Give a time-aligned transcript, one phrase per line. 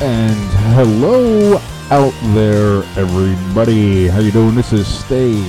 [0.00, 0.38] And
[0.76, 1.56] hello
[1.90, 4.06] out there, everybody.
[4.06, 4.54] How you doing?
[4.54, 5.42] This is Stay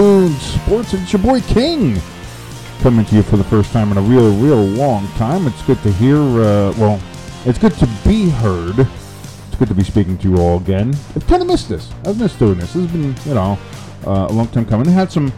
[0.00, 0.94] Tuned Sports.
[0.94, 2.00] It's your boy King
[2.80, 5.46] coming to you for the first time in a real, real long time.
[5.46, 6.16] It's good to hear.
[6.16, 6.98] Uh, well,
[7.44, 8.78] it's good to be heard.
[8.78, 10.96] It's good to be speaking to you all again.
[11.14, 11.92] I've kind of missed this.
[12.06, 12.72] I've missed doing this.
[12.72, 13.58] This has been, you know,
[14.06, 14.88] uh, a long time coming.
[14.88, 15.30] I had some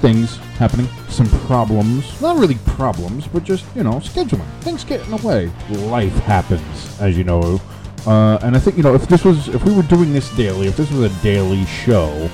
[0.00, 2.18] things happening, some problems.
[2.22, 4.48] Not really problems, but just, you know, scheduling.
[4.62, 5.52] Things get in the way.
[5.68, 7.60] Life happens, as you know.
[8.06, 10.68] Uh, and I think you know if this was if we were doing this daily,
[10.68, 12.30] if this was a daily show,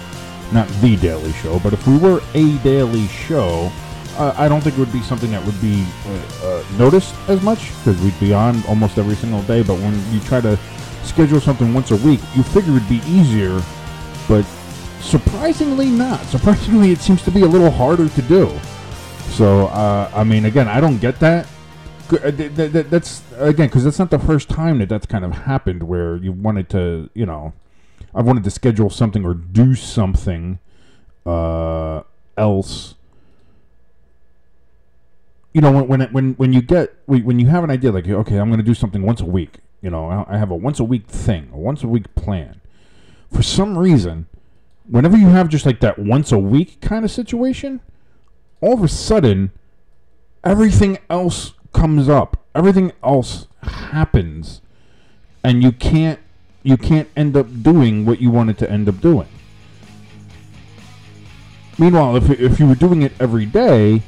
[0.52, 3.70] not the daily show, but if we were a daily show,
[4.16, 7.43] uh, I don't think it would be something that would be uh, uh noticed as
[7.43, 9.62] much because we'd be on almost every single day.
[9.62, 10.59] But when you try to
[11.04, 13.62] schedule something once a week, you figure it'd be easier,
[14.29, 14.43] but
[15.01, 16.21] surprisingly not.
[16.27, 18.52] Surprisingly, it seems to be a little harder to do.
[19.30, 21.46] So uh, I mean, again, I don't get that
[22.12, 26.16] uh, that's again because that's not the first time that that's kind of happened where
[26.16, 27.52] you wanted to you know
[28.15, 30.59] i wanted to schedule something or do something
[31.24, 32.02] uh,
[32.37, 32.95] else.
[35.52, 38.38] You know when when when when you get when you have an idea like okay
[38.38, 40.85] i'm going to do something once a week you know i have a once a
[40.85, 42.60] week thing a once a week plan.
[43.30, 44.27] For some reason
[44.88, 47.80] whenever you have just like that once a week kind of situation
[48.63, 49.52] all of a sudden
[50.45, 52.45] everything else comes up.
[52.55, 54.60] Everything else happens,
[55.43, 56.21] and you can't
[56.63, 59.29] you can't end up doing what you wanted to end up doing.
[61.79, 64.03] Meanwhile, if if you were doing it every day,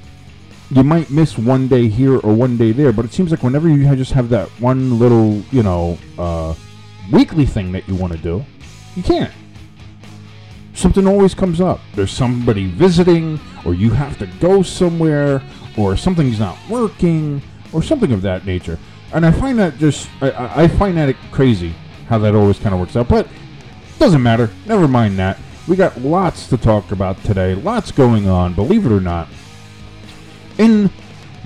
[0.71, 2.93] you might miss one day here or one day there.
[2.93, 6.55] But it seems like whenever you just have that one little you know uh,
[7.11, 8.45] weekly thing that you want to do,
[8.95, 9.33] you can't.
[10.75, 11.81] Something always comes up.
[11.95, 15.43] There's somebody visiting, or you have to go somewhere,
[15.79, 17.41] or something's not working
[17.73, 18.79] or something of that nature.
[19.13, 21.75] And I find that just I, I find that crazy
[22.09, 23.09] how that always kind of works out.
[23.09, 23.29] But
[23.99, 24.51] doesn't matter.
[24.67, 25.39] Never mind that.
[25.67, 27.55] We got lots to talk about today.
[27.55, 28.53] Lots going on.
[28.53, 29.29] Believe it or not,
[30.59, 30.91] in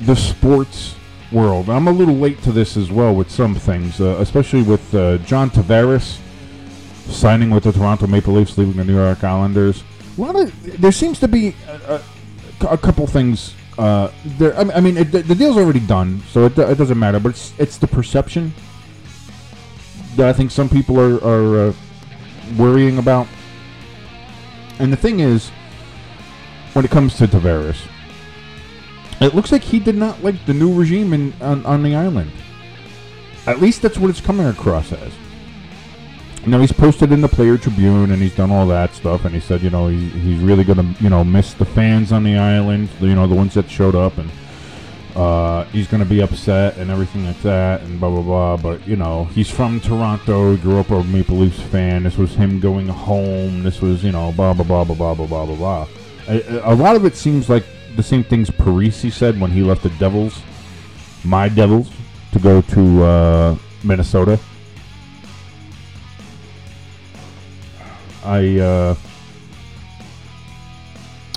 [0.01, 0.97] the sports
[1.31, 1.69] world.
[1.71, 5.19] I'm a little late to this as well with some things, uh, especially with uh,
[5.19, 6.19] John Tavares
[7.09, 9.83] signing with the Toronto Maple Leafs, leaving the New York Islanders.
[10.17, 12.03] A lot of there seems to be a,
[12.61, 14.57] a, a couple things uh, there.
[14.57, 17.21] I mean, it, the, deal's already done, so it, it, doesn't matter.
[17.21, 18.53] But it's it's the perception
[20.19, 21.73] that I think some people are are uh,
[22.57, 23.27] worrying about.
[24.79, 25.49] And the thing is,
[26.75, 27.79] when it comes to Tavares,
[29.21, 32.31] it looks like he did not like the new regime in on, on the island.
[33.47, 35.13] At least that's what it's coming across as.
[36.47, 39.41] Now he's posted in the Player Tribune and he's done all that stuff, and he
[39.41, 42.89] said, you know, he, he's really gonna, you know, miss the fans on the island,
[43.01, 44.31] you know, the ones that showed up, and
[45.19, 48.57] uh, he's gonna be upset and everything like that, and blah blah blah.
[48.57, 52.05] But you know, he's from Toronto, grew up a Maple Leafs fan.
[52.05, 53.63] This was him going home.
[53.63, 55.89] This was, you know, blah blah blah blah blah blah blah blah.
[56.29, 57.65] A, a lot of it seems like
[57.97, 60.41] the same things Parise said when he left the Devils,
[61.25, 61.91] my Devils,
[62.33, 64.39] to go to uh, Minnesota
[68.29, 68.95] I uh,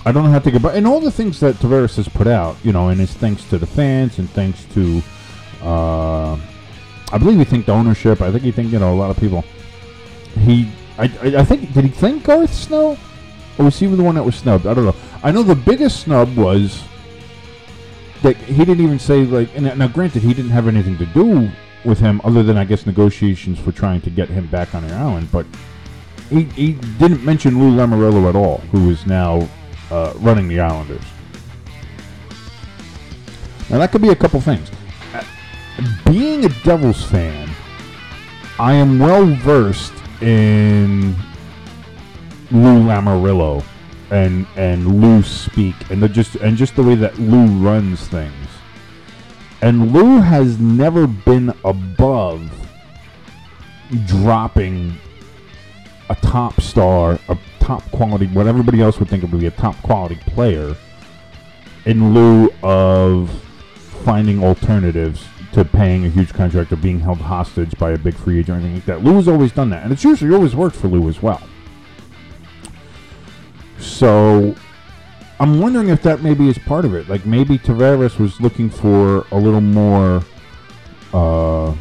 [0.06, 2.28] I don't know how to get about and all the things that Tavares has put
[2.28, 5.02] out, you know, and his thanks to the fans and thanks to
[5.62, 6.38] uh,
[7.12, 8.22] I believe he thanked the ownership.
[8.22, 9.44] I think he thanked you know a lot of people.
[10.40, 12.98] He I, I, I think did he thank Garth Snow
[13.58, 14.66] or was he the one that was snubbed?
[14.66, 14.96] I don't know.
[15.24, 16.84] I know the biggest snub was
[18.22, 19.56] that he didn't even say like.
[19.56, 21.50] And now, granted, he didn't have anything to do
[21.84, 24.94] with him other than I guess negotiations for trying to get him back on the
[24.94, 25.46] island, but
[26.30, 29.48] he, he didn't mention Lou Lamoriello at all, who is now
[29.92, 31.04] uh, running the Islanders.
[33.70, 34.70] Now that could be a couple things.
[36.06, 37.50] Being a Devils fan,
[38.60, 41.16] I am well versed in
[42.52, 43.64] Lou Lamoriello
[44.12, 48.48] and and Lou speak and the just and just the way that Lou runs things.
[49.62, 52.52] And Lou has never been above
[54.06, 54.98] dropping
[56.10, 59.52] a top star, a top quality, what everybody else would think of would be a
[59.52, 60.76] top quality player,
[61.86, 63.30] in lieu of
[64.04, 65.24] finding alternatives
[65.54, 68.60] to paying a huge contract or being held hostage by a big free agent or
[68.60, 69.04] anything like that.
[69.04, 71.42] Lou has always done that, and it's usually always worked for Lou as well.
[73.78, 74.56] So
[75.40, 77.10] I'm wondering if that maybe is part of it.
[77.10, 80.24] Like maybe Tavares was looking for a little more
[81.14, 81.76] uh,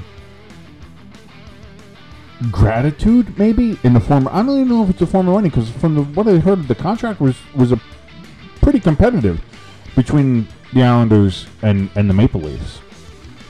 [2.50, 4.28] gratitude, maybe in the form.
[4.28, 6.38] I don't even know if it's a form of money because from the, what I
[6.38, 7.80] heard, the contract was was a
[8.62, 9.40] pretty competitive
[9.94, 12.80] between the Islanders and and the Maple Leafs.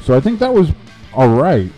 [0.02, 0.72] So I think that was
[1.12, 1.70] all right.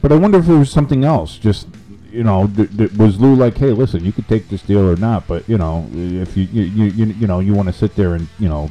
[0.00, 1.38] But I wonder if it was something else.
[1.38, 1.68] Just
[2.10, 4.96] you know, th- th- was Lou like, hey, listen, you could take this deal or
[4.96, 7.96] not, but you know, if you you you, you, you know you want to sit
[7.96, 8.70] there and you know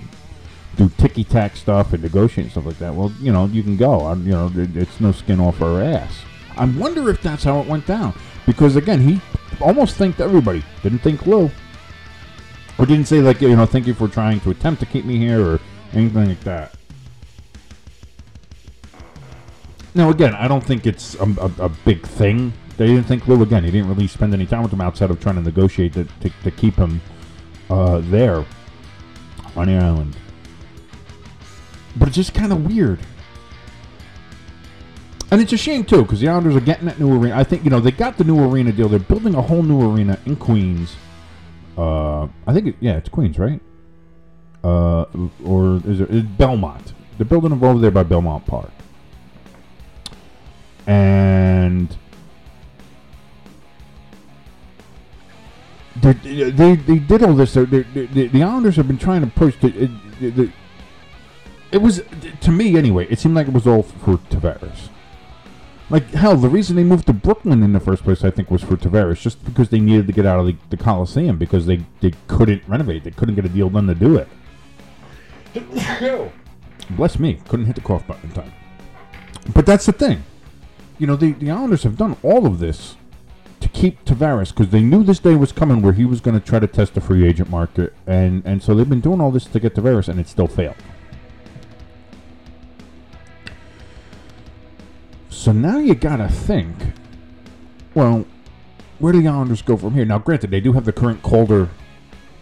[0.78, 3.76] do ticky tack stuff and negotiate and stuff like that, well, you know, you can
[3.76, 4.06] go.
[4.06, 6.24] I'm, you know, it's no skin off our ass.
[6.58, 8.14] I wonder if that's how it went down
[8.46, 9.22] because again, he
[9.60, 10.64] almost thanked everybody.
[10.84, 11.50] Didn't think Lou.
[12.78, 15.18] Or didn't say like you know, thank you for trying to attempt to keep me
[15.18, 15.60] here or
[15.94, 16.76] anything like that.
[19.94, 22.54] Now again, I don't think it's a, a, a big thing.
[22.78, 23.64] They didn't think Lou again.
[23.64, 26.30] He didn't really spend any time with him outside of trying to negotiate to, to,
[26.44, 27.02] to keep him
[27.70, 28.46] uh, there
[29.56, 30.16] on the island.
[31.96, 33.00] But it's just kind of weird.
[35.32, 37.38] And it's a shame too, because the Islanders are getting that new arena.
[37.38, 38.90] I think you know they got the new arena deal.
[38.90, 40.98] They're building a whole new arena in Queens.
[41.78, 43.62] Uh, I think it, yeah, it's Queens, right?
[44.62, 45.06] Uh,
[45.46, 46.94] or is it Belmont?
[47.18, 48.72] They're building them over there by Belmont Park,
[50.86, 51.96] and
[55.96, 56.12] they
[56.52, 57.54] they they did all this.
[57.54, 59.56] They're, they're, they the Islanders have been trying to push.
[59.62, 59.70] The,
[60.20, 60.52] the, the,
[61.72, 62.04] it was
[62.42, 63.08] to me anyway.
[63.10, 64.90] It seemed like it was all for Tavares.
[65.92, 68.64] Like hell, the reason they moved to Brooklyn in the first place, I think, was
[68.64, 71.84] for Tavares, just because they needed to get out of the, the Coliseum because they,
[72.00, 74.30] they couldn't renovate, they couldn't get a deal done to do it.
[76.92, 78.54] Bless me, couldn't hit the cough button in time.
[79.54, 80.24] But that's the thing,
[80.98, 82.96] you know, the the Islanders have done all of this
[83.60, 86.46] to keep Tavares because they knew this day was coming where he was going to
[86.46, 89.44] try to test the free agent market, and and so they've been doing all this
[89.44, 90.78] to get Tavares, and it still failed.
[95.32, 96.76] So now you gotta think,
[97.96, 98.26] well,
[99.00, 100.06] where do the Islanders go from here?
[100.06, 101.70] Now, granted, they do have the current Calder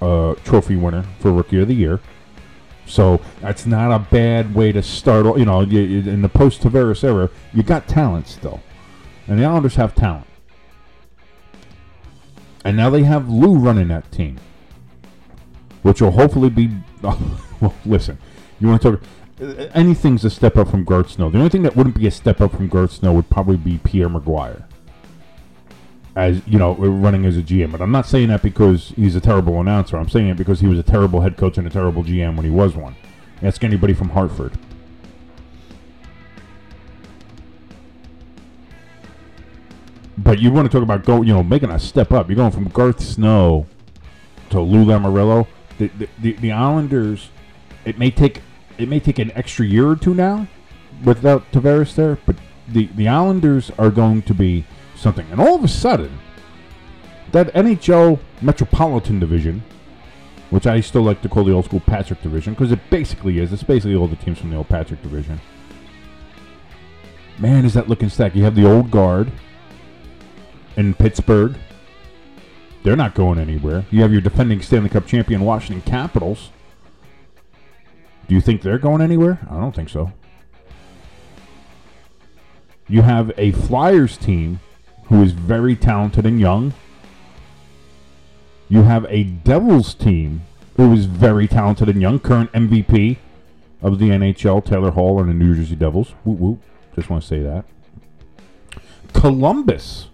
[0.01, 2.01] uh, Trophy winner for Rookie of the Year,
[2.87, 5.37] so that's not a bad way to start.
[5.37, 8.59] You know, in the post Tavares era, you got talent still,
[9.27, 10.27] and the Islanders have talent,
[12.65, 14.39] and now they have Lou running that team,
[15.83, 16.71] which will hopefully be.
[17.03, 18.17] well, listen,
[18.59, 19.01] you want to talk.
[19.41, 21.29] Uh, Anything's a step up from Garth Snow.
[21.29, 23.77] The only thing that wouldn't be a step up from Garth Snow would probably be
[23.77, 24.65] Pierre McGuire
[26.19, 27.71] as you know, running as a GM.
[27.71, 29.97] But I'm not saying that because he's a terrible announcer.
[29.97, 32.45] I'm saying it because he was a terrible head coach and a terrible GM when
[32.45, 32.95] he was one.
[33.41, 34.53] Ask anybody from Hartford.
[40.17, 42.27] But you want to talk about go, you know, making a step up.
[42.27, 43.65] You're going from Garth Snow
[44.49, 45.47] to Lou Lamoriello.
[45.77, 47.29] The, the, the, the Islanders,
[47.85, 48.41] it may take
[48.79, 50.47] it may take an extra year or two now
[51.03, 52.37] without Tavares there, but
[52.67, 54.65] the, the Islanders are going to be
[54.95, 55.27] something.
[55.31, 56.17] And all of a sudden,
[57.31, 59.63] that NHL Metropolitan Division,
[60.49, 63.53] which I still like to call the old school Patrick Division, because it basically is.
[63.53, 65.39] It's basically all the teams from the old Patrick Division.
[67.37, 68.35] Man, is that looking stacked.
[68.35, 69.31] You have the old guard
[70.77, 71.57] in Pittsburgh.
[72.83, 73.85] They're not going anywhere.
[73.91, 76.51] You have your defending Stanley Cup champion Washington Capitals.
[78.29, 79.39] Do you think they're going anywhere?
[79.49, 80.13] I don't think so.
[82.87, 84.59] You have a Flyers team
[85.05, 86.75] who is very talented and young.
[88.69, 90.43] You have a Devils team
[90.77, 93.17] who is very talented and young, current MVP
[93.81, 96.13] of the NHL, Taylor Hall and the New Jersey Devils.
[96.95, 97.65] Just want to say that.
[99.13, 100.09] Columbus,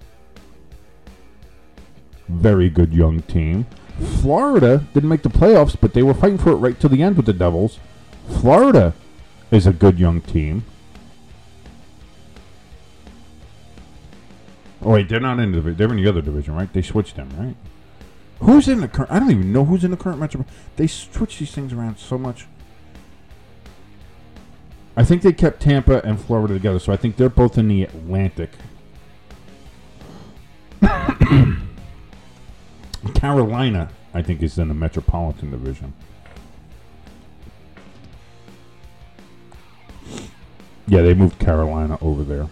[2.30, 3.66] very good young team.
[4.22, 7.18] Florida didn't make the playoffs, but they were fighting for it right to the end
[7.18, 7.80] with the Devils.
[8.28, 8.94] Florida
[9.52, 10.64] is a good young team.
[14.82, 16.72] Oh wait, they're not in the they're in the other division, right?
[16.72, 17.56] They switched them, right?
[18.40, 19.12] Who's in the current?
[19.12, 20.46] I don't even know who's in the current metro.
[20.76, 22.46] They switch these things around so much.
[24.98, 27.84] I think they kept Tampa and Florida together, so I think they're both in the
[27.84, 28.52] Atlantic.
[33.14, 35.94] Carolina, I think, is in the Metropolitan Division.
[40.88, 42.48] Yeah, they moved Carolina over there.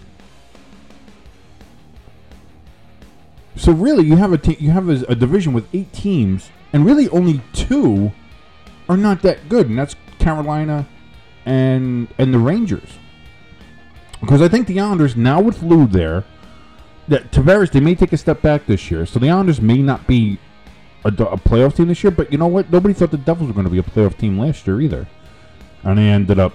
[3.55, 6.85] So really, you have a te- you have a, a division with eight teams, and
[6.85, 8.11] really only two
[8.89, 10.87] are not that good, and that's Carolina
[11.45, 12.97] and and the Rangers.
[14.19, 16.23] Because I think the Islanders now with Lou there,
[17.07, 20.07] that Tavares they may take a step back this year, so the Islanders may not
[20.07, 20.39] be
[21.05, 22.11] a, a playoff team this year.
[22.11, 22.71] But you know what?
[22.71, 25.07] Nobody thought the Devils were going to be a playoff team last year either,
[25.83, 26.53] and they ended up,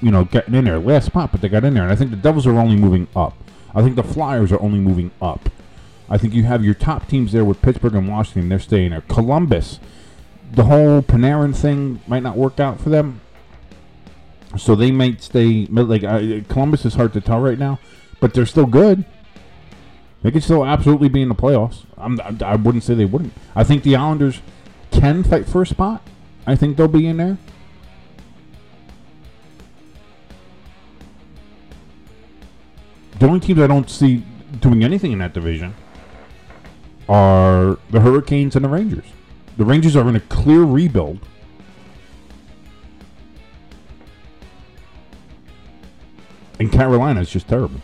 [0.00, 1.82] you know, getting in there last spot, but they got in there.
[1.82, 3.36] And I think the Devils are only moving up.
[3.74, 5.50] I think the Flyers are only moving up.
[6.08, 8.48] I think you have your top teams there with Pittsburgh and Washington.
[8.48, 9.02] They're staying there.
[9.02, 9.80] Columbus,
[10.52, 13.20] the whole Panarin thing might not work out for them,
[14.56, 15.66] so they might stay.
[15.66, 17.80] Like uh, Columbus is hard to tell right now,
[18.20, 19.04] but they're still good.
[20.22, 21.84] They could still absolutely be in the playoffs.
[21.96, 23.32] I'm, I wouldn't say they wouldn't.
[23.54, 24.40] I think the Islanders
[24.90, 26.02] can fight for a spot.
[26.46, 27.38] I think they'll be in there.
[33.18, 34.22] The only teams I don't see
[34.60, 35.74] doing anything in that division
[37.08, 39.06] are the Hurricanes and the Rangers.
[39.56, 41.20] The Rangers are in a clear rebuild.
[46.58, 47.80] And Carolina is just terrible.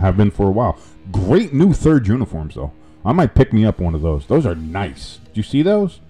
[0.00, 0.78] Have been for a while.
[1.12, 2.72] Great new third uniforms, though.
[3.04, 4.26] I might pick me up one of those.
[4.26, 5.18] Those are nice.
[5.24, 6.00] Do you see those?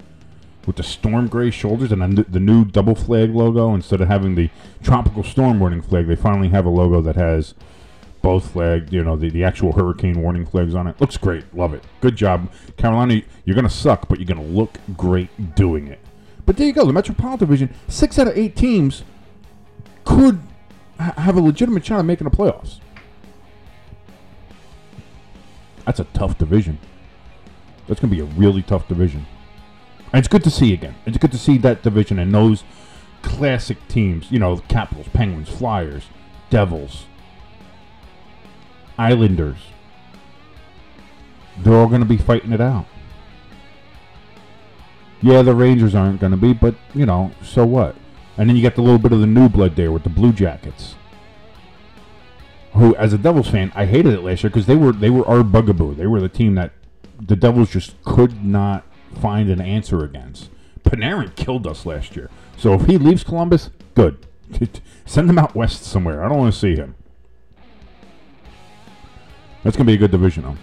[0.66, 4.50] With the storm gray shoulders and the new double flag logo instead of having the
[4.82, 7.54] tropical storm warning flag, they finally have a logo that has
[8.22, 11.00] both flags, you know, the, the actual hurricane warning flags on it.
[11.00, 11.54] Looks great.
[11.54, 11.84] Love it.
[12.00, 12.52] Good job.
[12.76, 16.00] Carolina, you're going to suck, but you're going to look great doing it.
[16.44, 16.84] But there you go.
[16.84, 19.04] The Metropolitan Division, six out of eight teams
[20.04, 20.40] could
[20.98, 22.80] ha- have a legitimate shot at making the playoffs.
[25.86, 26.78] That's a tough division.
[27.86, 29.26] That's going to be a really tough division.
[30.12, 30.94] And it's good to see again.
[31.06, 32.64] It's good to see that division and those
[33.22, 34.30] classic teams.
[34.30, 36.04] You know, Capitals, Penguins, Flyers,
[36.50, 37.06] Devils,
[39.00, 39.56] Islanders.
[41.58, 42.84] They're all going to be fighting it out.
[45.22, 47.96] Yeah, the Rangers aren't going to be, but, you know, so what?
[48.36, 50.34] And then you got the little bit of the new blood there with the Blue
[50.34, 50.96] Jackets.
[52.74, 55.26] Who, as a Devils fan, I hated it last year because they were they were
[55.26, 55.94] our bugaboo.
[55.94, 56.72] They were the team that
[57.20, 58.84] the Devils just could not
[59.20, 60.50] find an answer against.
[60.84, 62.30] Panarin killed us last year.
[62.56, 64.24] So if he leaves Columbus, good.
[65.04, 66.22] Send him out west somewhere.
[66.22, 66.94] I don't want to see him.
[69.62, 70.56] That's going to be a good division, though.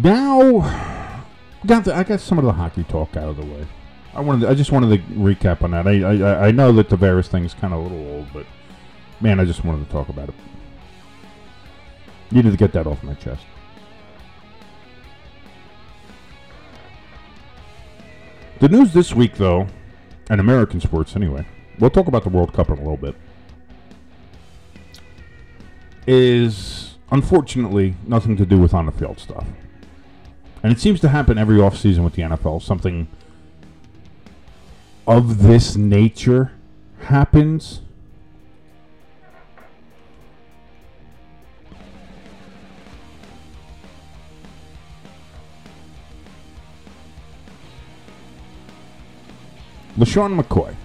[0.00, 1.24] Now,
[1.66, 3.66] got the, I got some of the hockey talk out of the way.
[4.14, 5.86] I wanted, to, I just wanted to recap on that.
[5.86, 8.46] I, I, I know that the Tavares thing's kind of a little old, but
[9.20, 10.34] man, I just wanted to talk about it.
[12.30, 13.44] Needed to get that off my chest.
[18.60, 19.66] The news this week, though,
[20.30, 21.46] and American sports anyway,
[21.78, 23.14] we'll talk about the World Cup in a little bit,
[26.06, 29.46] is unfortunately nothing to do with on the field stuff.
[30.62, 32.62] And it seems to happen every offseason with the NFL.
[32.62, 33.08] Something
[35.06, 36.52] of this nature
[37.00, 37.80] happens.
[49.96, 50.76] LeSean McCoy.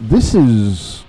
[0.00, 1.04] This is.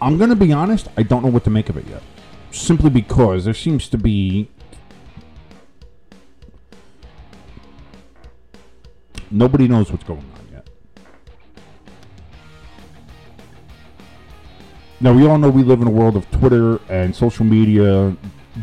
[0.00, 2.02] I'm going to be honest, I don't know what to make of it yet.
[2.50, 4.50] Simply because there seems to be.
[9.30, 10.68] Nobody knows what's going on yet.
[15.00, 18.14] Now, we all know we live in a world of Twitter and social media,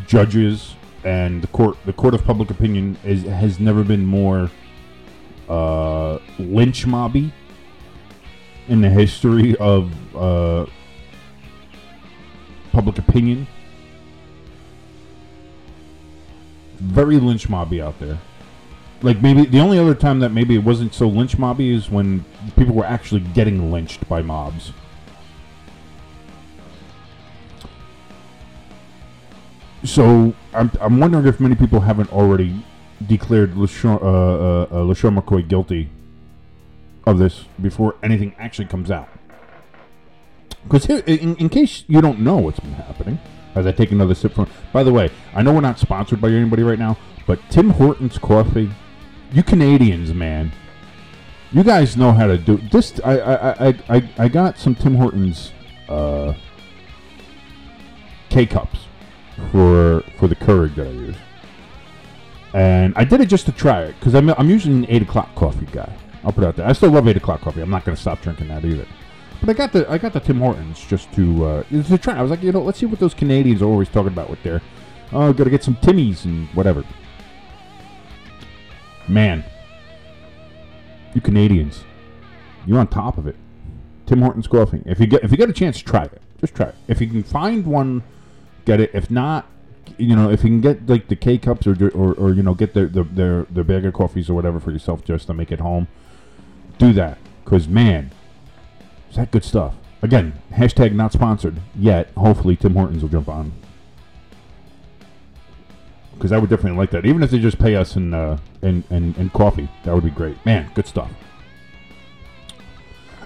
[0.06, 4.50] judges, and the court the court of public opinion is, has never been more
[5.48, 7.32] uh, lynch mobby
[8.68, 10.66] in the history of uh,
[12.72, 13.46] public opinion.
[16.78, 18.18] Very lynch mobby out there.
[19.02, 22.24] Like maybe the only other time that maybe it wasn't so lynch mobby is when
[22.56, 24.72] people were actually getting lynched by mobs.
[29.84, 32.64] So I'm, I'm wondering if many people haven't already
[33.04, 35.90] declared LeSean, uh, uh, uh, McCoy guilty
[37.06, 39.08] of this before anything actually comes out.
[40.64, 43.18] Because in, in case you don't know what's been happening,
[43.54, 44.48] as I take another sip from.
[44.72, 48.18] By the way, I know we're not sponsored by anybody right now, but Tim Hortons
[48.18, 48.70] coffee,
[49.32, 50.52] you Canadians, man,
[51.52, 52.98] you guys know how to do this.
[53.04, 55.52] I I, I, I, I got some Tim Hortons
[55.88, 56.34] uh,
[58.30, 58.86] K cups
[59.50, 61.16] for for the Keurig that I use,
[62.54, 65.34] and I did it just to try it because I'm I'm usually an eight o'clock
[65.34, 65.92] coffee guy.
[66.24, 66.66] I'll put it out there.
[66.66, 67.60] I still love eight o'clock coffee.
[67.60, 68.86] I'm not going to stop drinking that either.
[69.40, 72.16] But I got the I got the Tim Hortons just to uh, to try.
[72.16, 74.42] I was like, you know, let's see what those Canadians are always talking about with
[74.42, 74.62] their
[75.12, 76.84] oh, got to get some Timmies and whatever.
[79.08, 79.44] Man,
[81.14, 81.84] you Canadians,
[82.66, 83.36] you're on top of it.
[84.06, 84.82] Tim Hortons coffee.
[84.86, 86.22] If you get if you get a chance, try it.
[86.40, 86.74] Just try it.
[86.88, 88.02] If you can find one,
[88.64, 88.90] get it.
[88.94, 89.46] If not,
[89.98, 92.54] you know, if you can get like the K cups or or, or you know
[92.54, 95.50] get their, their their their bag of coffees or whatever for yourself just to make
[95.50, 95.88] it home,
[96.78, 97.18] do that.
[97.44, 98.10] Cause man,
[99.10, 99.74] is that good stuff.
[100.02, 102.10] Again, hashtag not sponsored yet.
[102.16, 103.52] Hopefully, Tim Hortons will jump on.
[106.14, 107.06] Because I would definitely like that.
[107.06, 110.10] Even if they just pay us in, uh, in, in, in coffee, that would be
[110.10, 110.44] great.
[110.44, 111.10] Man, good stuff.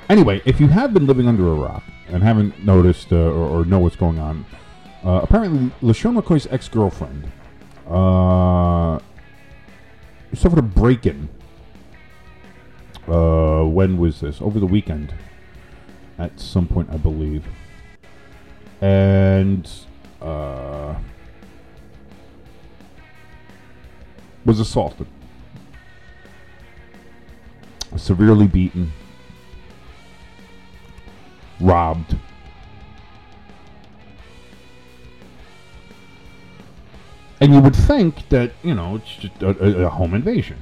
[0.09, 3.65] Anyway, if you have been living under a rock and haven't noticed uh, or, or,
[3.65, 4.47] know what's going on,
[5.05, 7.31] uh, apparently LeSean McCoy's ex-girlfriend
[7.89, 8.99] uh,
[10.35, 11.29] suffered a break-in.
[13.09, 14.43] Uh, when was this?
[14.43, 15.15] Over the weekend
[16.19, 17.45] at some point, I believe.
[18.81, 19.69] And
[20.21, 20.95] uh,
[24.45, 25.07] was assaulted,
[27.97, 28.93] severely beaten,
[31.61, 32.17] robbed.
[37.41, 40.57] And you would think that, you know, it's just a, a, home invasion.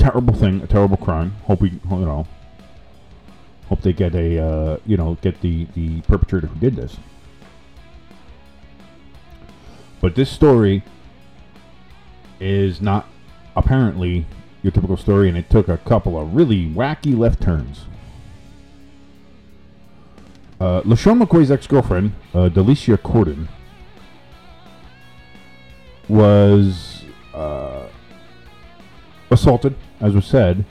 [0.00, 1.32] Terrible thing, a terrible crime.
[1.44, 2.26] Hope we, you know,
[3.70, 6.96] Hope they get a uh, you know get the the perpetrator who did this.
[10.00, 10.82] But this story
[12.40, 13.06] is not
[13.54, 14.26] apparently
[14.64, 17.84] your typical story, and it took a couple of really wacky left turns.
[20.60, 23.48] Uh, LeSean McCoy's ex-girlfriend, uh, Delicia Cordon,
[26.08, 27.86] was uh,
[29.30, 30.64] assaulted, as was said,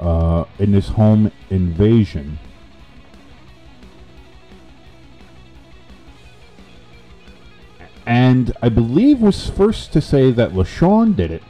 [0.00, 2.38] uh, in this home invasion.
[8.04, 11.42] And I believe was first to say that LeSean did it,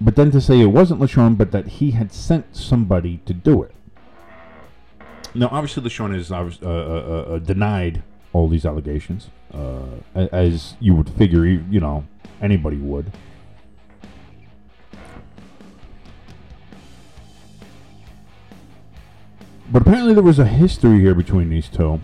[0.00, 3.62] but then to say it wasn't LeSean, but that he had sent somebody to do
[3.62, 3.74] it.
[5.34, 8.02] Now, obviously, LeSean is uh, uh, uh, uh, denied
[8.32, 12.04] all these allegations, uh, as you would figure, you know,
[12.42, 13.10] anybody would.
[19.72, 22.00] But apparently there was a history here between these two.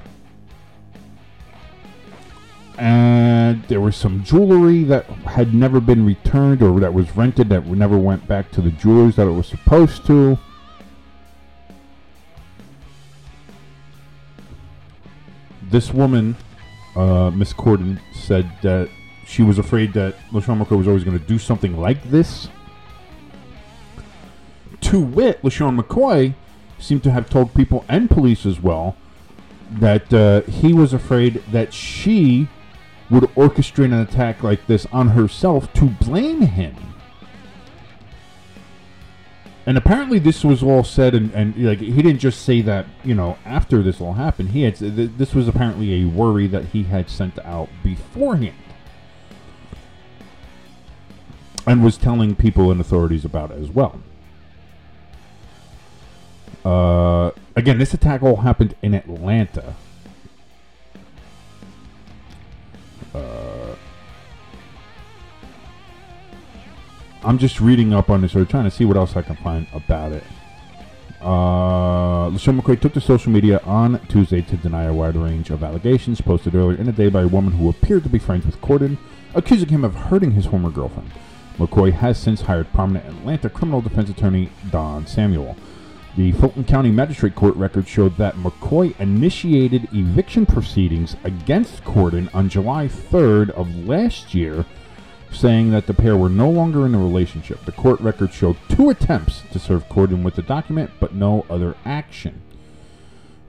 [2.79, 7.67] And there was some jewelry that had never been returned or that was rented that
[7.67, 10.39] never went back to the jewelers that it was supposed to.
[15.63, 16.37] This woman,
[16.95, 18.89] uh, Miss Cordon, said that
[19.27, 22.49] she was afraid that LeSean McCoy was always going to do something like this.
[24.83, 26.35] To wit, LeSean McCoy
[26.79, 28.97] seemed to have told people and police as well
[29.71, 32.49] that uh, he was afraid that she
[33.11, 36.75] would orchestrate an attack like this on herself to blame him.
[39.65, 43.17] And apparently, this was all said, and, and like he didn't just say that, you
[43.17, 44.51] know, after this all happened.
[44.51, 48.55] He had this was apparently a worry that he had sent out beforehand,
[51.67, 54.01] and was telling people and authorities about as well.
[56.67, 59.77] Uh, again, this attack all happened in Atlanta.
[63.15, 63.77] Uh,
[67.23, 69.69] I'm just reading up on this or trying to see what else I can find
[69.73, 70.25] about it.
[71.21, 75.63] Uh, LeSean McCoy took to social media on Tuesday to deny a wide range of
[75.63, 78.61] allegations posted earlier in the day by a woman who appeared to be friends with
[78.61, 78.99] Cordon,
[79.37, 81.13] accusing him of hurting his former girlfriend.
[81.59, 85.57] McCoy has since hired prominent Atlanta criminal defense attorney Don Samuel.
[86.17, 92.49] The Fulton County Magistrate Court record showed that McCoy initiated eviction proceedings against Cordon on
[92.49, 94.65] July 3rd of last year,
[95.31, 97.63] saying that the pair were no longer in a relationship.
[97.67, 101.77] The court record showed two attempts to serve Cordon with the document, but no other
[101.85, 102.41] action.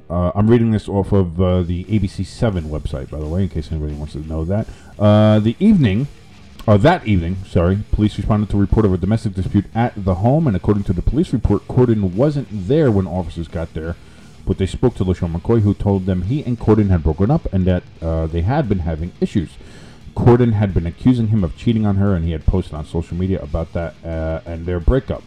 [0.10, 3.72] Uh, I'm reading this off of uh, the ABC7 website, by the way, in case
[3.72, 4.68] anybody wants to know that.
[5.00, 6.08] Uh, the evening
[6.68, 10.16] uh, that evening, sorry, police responded to a report of a domestic dispute at the
[10.16, 13.96] home, and according to the police report, Cordon wasn't there when officers got there.
[14.46, 17.52] But they spoke to LeSean McCoy, who told them he and Cordon had broken up
[17.54, 19.52] and that uh, they had been having issues.
[20.16, 23.16] Cordon had been accusing him of cheating on her, and he had posted on social
[23.16, 25.24] media about that uh, and their breakup.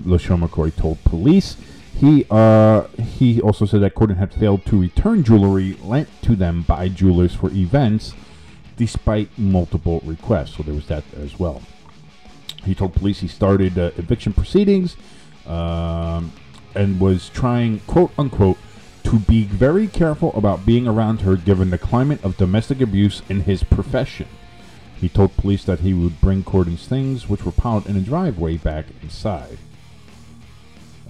[0.00, 1.56] LeSean McCoy told police.
[1.96, 6.62] He uh, he also said that Cordon had failed to return jewelry lent to them
[6.62, 8.14] by jewelers for events
[8.76, 10.56] despite multiple requests.
[10.56, 11.62] So there was that as well.
[12.64, 14.96] He told police he started uh, eviction proceedings
[15.46, 16.32] um,
[16.74, 18.58] and was trying, quote unquote,
[19.04, 23.42] to be very careful about being around her given the climate of domestic abuse in
[23.42, 24.26] his profession.
[24.98, 28.56] He told police that he would bring Cordon's things, which were piled in a driveway,
[28.56, 29.58] back inside.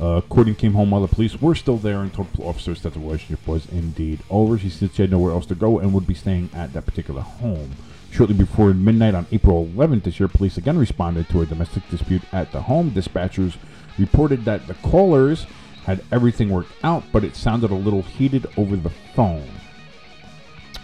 [0.00, 3.00] Uh, Cordon came home while the police were still there and told officers that the
[3.00, 4.58] relationship was indeed over.
[4.58, 7.20] She said she had nowhere else to go and would be staying at that particular
[7.20, 7.72] home.
[8.10, 12.22] Shortly before midnight on April 11th this year, police again responded to a domestic dispute
[12.32, 12.90] at the home.
[12.90, 13.56] Dispatchers
[13.98, 15.46] reported that the callers
[15.84, 19.48] had everything worked out, but it sounded a little heated over the phone.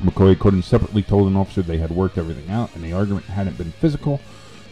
[0.02, 3.58] McCoy Cordon separately told an officer they had worked everything out and the argument hadn't
[3.58, 4.20] been physical.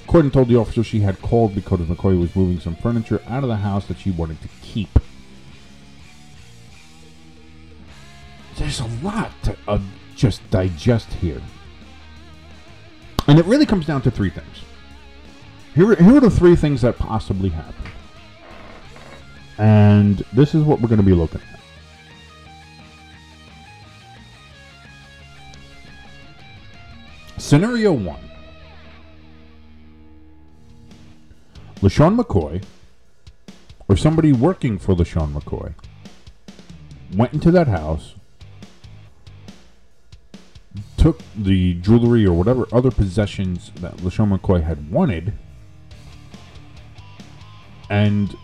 [0.09, 3.51] Cordon told the officer she had called because McCoy was moving some furniture out of
[3.51, 4.89] the house that she wanted to keep.
[8.57, 9.79] There's a lot to uh,
[10.17, 11.43] just digest here.
[13.29, 14.63] And it really comes down to three things.
[15.75, 17.93] Here, here are the three things that possibly happened.
[19.59, 21.61] And this is what we're going to be looking at.
[27.37, 28.28] Scenario one
[31.81, 32.63] LeSean McCoy,
[33.89, 35.75] or somebody working for LeSean McCoy,
[37.15, 38.15] went into that house,
[40.97, 45.33] took the jewelry or whatever other possessions that LeSean McCoy had wanted,
[47.89, 48.37] and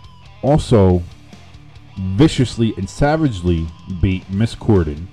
[0.43, 1.03] also
[2.17, 3.67] viciously and savagely
[4.01, 5.09] beat Miss Cordon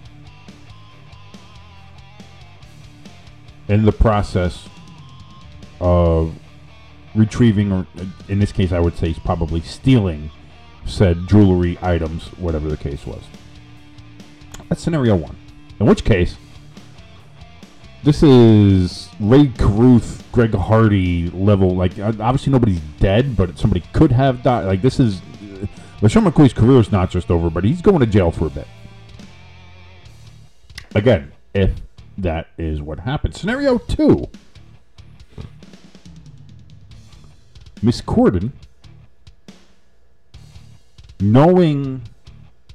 [3.68, 4.68] in the process
[5.80, 6.36] of
[7.16, 7.88] retrieving, or
[8.28, 10.32] in this case, I would say, he's probably stealing
[10.86, 13.22] said jewelry items, whatever the case was.
[14.70, 15.38] That's scenario one.
[15.80, 16.38] In which case,
[18.04, 21.76] this is Rae Carruth, Greg Hardy level.
[21.76, 24.66] Like, obviously nobody's dead, but somebody could have died.
[24.66, 25.20] Like, this is.
[25.20, 25.68] Uh,
[26.02, 28.68] LeSean McCoy's career is not just over, but he's going to jail for a bit.
[30.96, 31.72] Again, if
[32.18, 33.36] that is what happened.
[33.36, 34.30] Scenario two
[37.82, 38.54] Miss Cordon,
[41.20, 42.02] knowing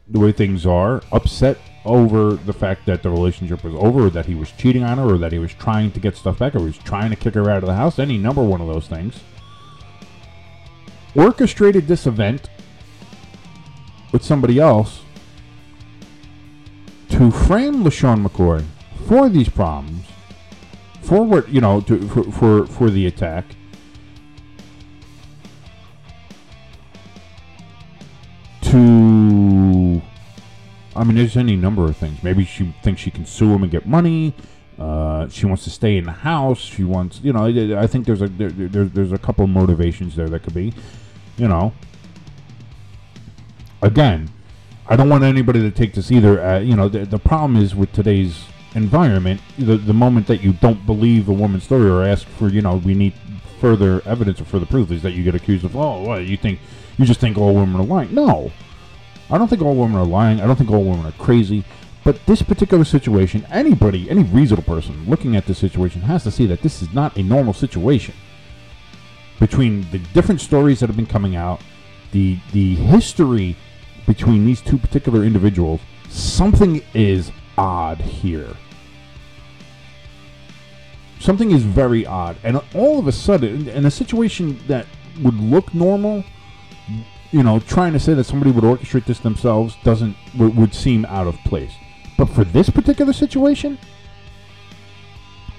[0.08, 4.34] the way things are, upset over the fact that the relationship was over, that he
[4.34, 6.66] was cheating on her, or that he was trying to get stuff back, or he
[6.66, 9.20] was trying to kick her out of the house, any number one of those things,
[11.14, 12.48] orchestrated this event
[14.12, 15.02] with somebody else
[17.08, 18.64] to frame LeSean McCoy
[19.06, 20.06] for these problems,
[21.00, 23.44] for what you know, to, for, for for the attack,
[28.76, 30.02] to
[30.96, 32.22] I mean, there's any number of things.
[32.22, 34.34] Maybe she thinks she can sue him and get money.
[34.78, 36.58] Uh, she wants to stay in the house.
[36.58, 37.44] She wants, you know,
[37.78, 40.72] I think there's a there, there's there's a couple motivations there that could be,
[41.36, 41.72] you know.
[43.82, 44.30] Again,
[44.86, 46.42] I don't want anybody to take this either.
[46.42, 50.54] Uh, you know, the, the problem is with today's environment, the the moment that you
[50.54, 53.12] don't believe a woman's story or ask for, you know, we need
[53.60, 56.58] further evidence or further proof, is that you get accused of, oh, what you think
[56.98, 58.14] you just think all women are lying.
[58.14, 58.50] No,
[59.30, 60.40] I don't think all women are lying.
[60.40, 61.64] I don't think all women are crazy.
[62.04, 66.46] But this particular situation, anybody, any reasonable person looking at this situation has to see
[66.46, 68.14] that this is not a normal situation.
[69.40, 71.60] Between the different stories that have been coming out,
[72.12, 73.56] the the history
[74.06, 78.54] between these two particular individuals, something is odd here.
[81.18, 84.86] Something is very odd, and all of a sudden, in a situation that
[85.22, 86.24] would look normal,
[87.36, 91.04] you know, trying to say that somebody would orchestrate this themselves doesn't would, would seem
[91.04, 91.74] out of place.
[92.16, 93.78] But for this particular situation,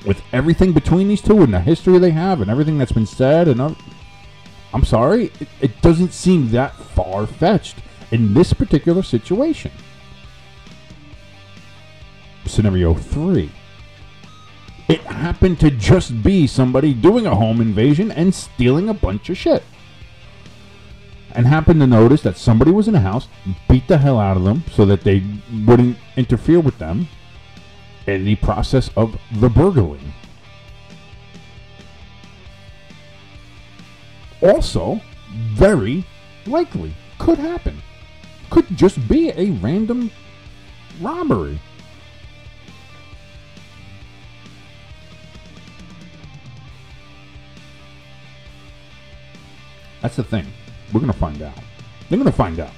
[0.04, 3.48] with everything between these two and the history they have and everything that's been said,
[3.48, 3.76] and I'm,
[4.74, 7.78] I'm sorry, it, it doesn't seem that far fetched
[8.10, 9.72] in this particular situation.
[12.48, 13.52] Scenario three.
[14.88, 19.38] It happened to just be somebody doing a home invasion and stealing a bunch of
[19.38, 19.63] shit
[21.34, 23.28] and happened to notice that somebody was in the house,
[23.70, 25.24] beat the hell out of them so that they
[25.66, 27.08] wouldn't interfere with them
[28.06, 30.13] in the process of the burgling.
[34.42, 35.02] Also,
[35.54, 36.06] very
[36.46, 37.82] likely could happen.
[38.50, 40.12] Could just be a random
[41.02, 41.60] robbery.
[50.02, 50.46] That's the thing.
[50.93, 51.56] We're going to find out.
[52.10, 52.71] They're going to find out.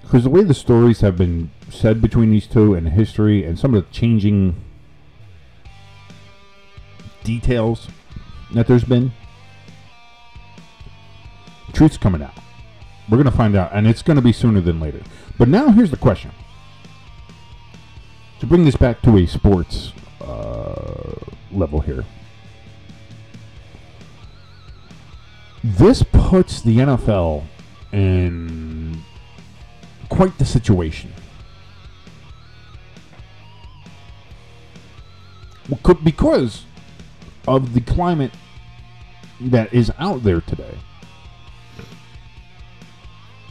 [0.00, 3.74] Because the way the stories have been said between these two and history and some
[3.74, 4.62] of the changing
[7.24, 7.88] details
[8.52, 9.12] that there's been,
[11.72, 12.34] truth's coming out.
[13.08, 15.02] We're going to find out, and it's going to be sooner than later.
[15.38, 16.30] But now here's the question
[18.38, 21.14] to bring this back to a sports uh,
[21.52, 22.04] level here.
[25.64, 27.44] This puts the NFL
[27.92, 29.02] in
[30.08, 31.12] quite the situation.
[36.04, 36.64] Because
[37.46, 38.32] of the climate
[39.40, 40.78] that is out there today.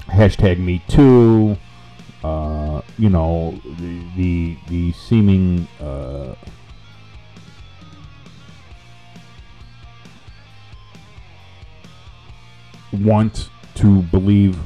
[0.08, 1.58] Hashtag Me Too.
[2.24, 6.36] Uh, you know the the, the seeming uh,
[12.94, 14.58] want to believe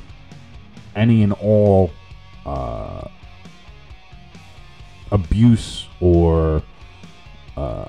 [0.95, 1.91] any and all
[2.45, 3.07] uh,
[5.11, 6.63] abuse or
[7.57, 7.85] uh,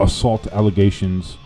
[0.00, 1.38] assault allegations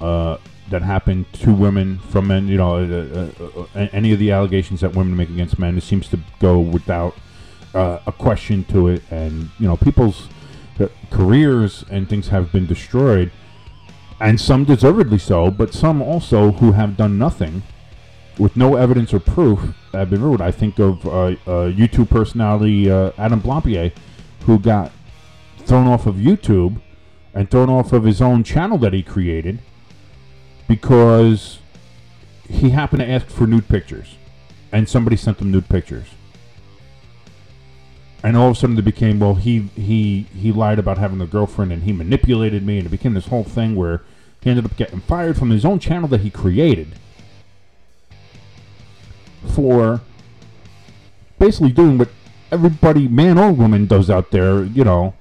[0.00, 0.38] uh,
[0.70, 2.48] that happen to women from men.
[2.48, 5.82] You know, uh, uh, uh, any of the allegations that women make against men, it
[5.82, 7.16] seems to go without
[7.72, 10.28] a question to it, and you know, people's
[11.10, 13.30] careers and things have been destroyed
[14.20, 17.62] and some deservedly so, but some also who have done nothing
[18.38, 20.42] with no evidence or proof have been ruined.
[20.42, 21.36] I think of uh, uh,
[21.70, 23.92] YouTube personality uh, Adam Blampied,
[24.46, 24.92] who got
[25.58, 26.80] thrown off of YouTube
[27.34, 29.60] and thrown off of his own channel that he created
[30.68, 31.58] because
[32.48, 34.16] he happened to ask for nude pictures,
[34.72, 36.08] and somebody sent him nude pictures.
[38.22, 39.34] And all of a sudden, it became well.
[39.34, 43.14] He he he lied about having a girlfriend, and he manipulated me, and it became
[43.14, 44.02] this whole thing where
[44.42, 46.88] he ended up getting fired from his own channel that he created
[49.54, 50.02] for
[51.38, 52.10] basically doing what
[52.52, 55.14] everybody, man or woman, does out there, you know,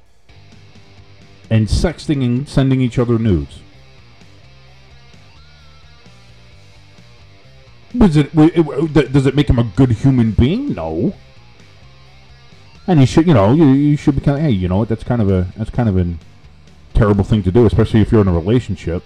[1.50, 3.62] and sexting and sending each other nudes.
[7.98, 10.74] Does it, does it make him a good human being?
[10.76, 11.16] No.
[12.90, 14.90] And he should, you know, you, you should be kind of, hey, you know what?
[14.90, 16.16] That's kind of a that's kind of a
[16.96, 19.04] terrible thing to do, especially if you're in a relationship.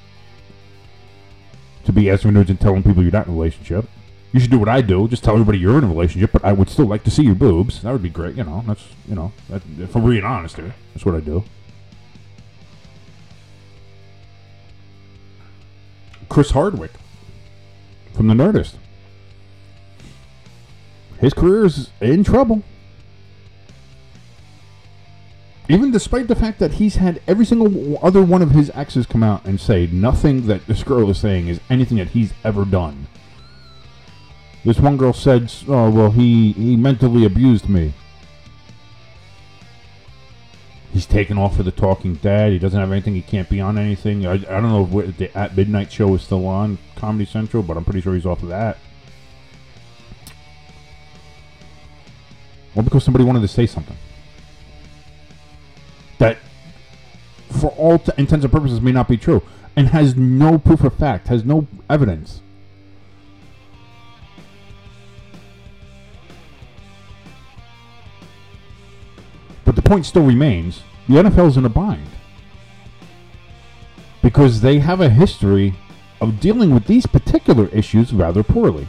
[1.84, 3.89] To be asking nudes and telling people you're not in a relationship.
[4.32, 5.10] You should do what I do.
[5.10, 7.36] Just tell everybody you're in a relationship, but I would still like to see your
[7.36, 7.82] boobs.
[7.82, 8.36] That would be great.
[8.36, 11.43] You know, that's you know, that, if I'm being honest here, that's what I do.
[16.30, 16.91] Chris Hardwick
[18.13, 18.76] from the Nerdist.
[21.19, 22.63] His career is in trouble
[25.69, 29.23] even despite the fact that he's had every single other one of his exes come
[29.23, 33.08] out and say nothing that this girl is saying is anything that he's ever done.
[34.65, 37.93] This one girl said, "Oh well, he he mentally abused me."
[40.91, 42.52] He's taken off for the Talking Dead.
[42.52, 43.15] He doesn't have anything.
[43.15, 44.28] He can't be on anything.
[44.28, 47.78] I, I don't know if the At Midnight show is still on Comedy Central, but
[47.78, 48.78] I'm pretty sure he's off of that.
[52.76, 53.97] Well, because somebody wanted to say something
[56.23, 56.38] that,
[57.59, 59.43] for all t- intents and purposes, may not be true,
[59.75, 62.41] and has no proof of fact, has no evidence.
[69.65, 72.07] But the point still remains the NFL is in a bind.
[74.21, 75.75] Because they have a history
[76.21, 78.88] of dealing with these particular issues rather poorly.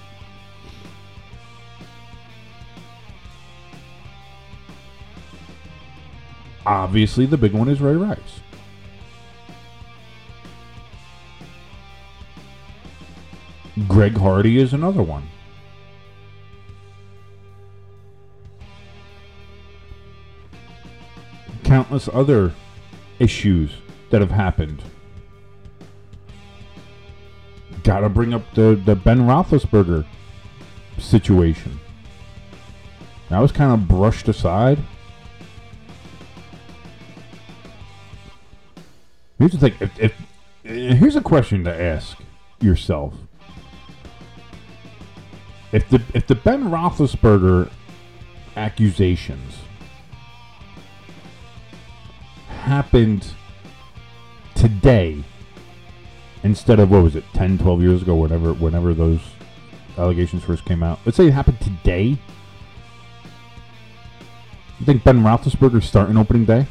[6.66, 8.40] Obviously, the big one is Ray Rice.
[13.88, 15.29] Greg Hardy is another one.
[21.64, 22.55] Countless other
[23.18, 23.72] issues
[24.11, 24.83] that have happened.
[27.83, 30.07] Gotta bring up the, the Ben Roethlisberger
[30.98, 31.81] situation.
[33.29, 34.79] That was kind of brushed aside.
[39.44, 39.74] Here's the thing.
[39.78, 40.12] If, if
[40.64, 42.16] eh, here's a question to ask
[42.62, 43.12] yourself:
[45.70, 47.70] If the if the Ben Roethlisberger
[48.57, 49.59] accusations
[52.48, 53.35] happened
[54.54, 55.22] today
[56.42, 59.20] instead of what was it 10 12 years ago whenever whenever those
[59.98, 62.16] allegations first came out let's say it happened today
[64.78, 66.66] you think ben roethlisberger's starting opening day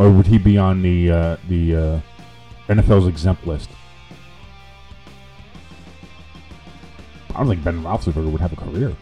[0.00, 2.00] or would he be on the uh, the uh,
[2.68, 3.68] NFL's exempt list?
[7.34, 8.96] I don't think Ben Roethlisberger would have a career.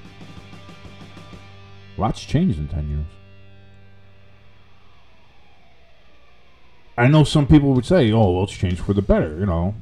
[1.97, 3.07] Lots changed in ten years.
[6.97, 9.75] I know some people would say, "Oh, well, it's changed for the better," you know.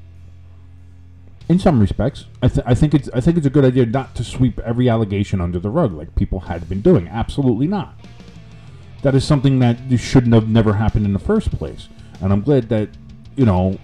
[1.48, 4.14] in some respects, I, th- I think it's I think it's a good idea not
[4.16, 7.08] to sweep every allegation under the rug like people had been doing.
[7.08, 7.94] Absolutely not.
[9.06, 11.88] That is something that shouldn't have never happened in the first place.
[12.20, 12.88] And I'm glad that
[13.36, 13.78] you know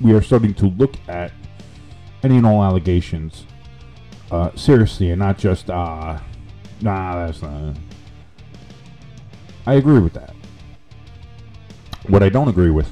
[0.00, 1.30] we are starting to look at
[2.22, 3.44] any and all allegations
[4.30, 6.18] uh, seriously and not just uh,
[6.80, 7.76] nah that's not.
[9.66, 10.34] I agree with that.
[12.06, 12.90] What I don't agree with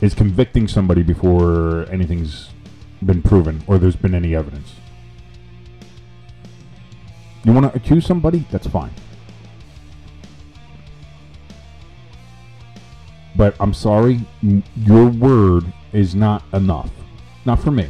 [0.00, 2.48] is convicting somebody before anything's
[3.04, 4.76] been proven or there's been any evidence.
[7.44, 8.46] You want to accuse somebody?
[8.50, 8.92] That's fine.
[13.36, 14.20] But I'm sorry,
[14.76, 16.90] your word is not enough.
[17.44, 17.88] Not for me.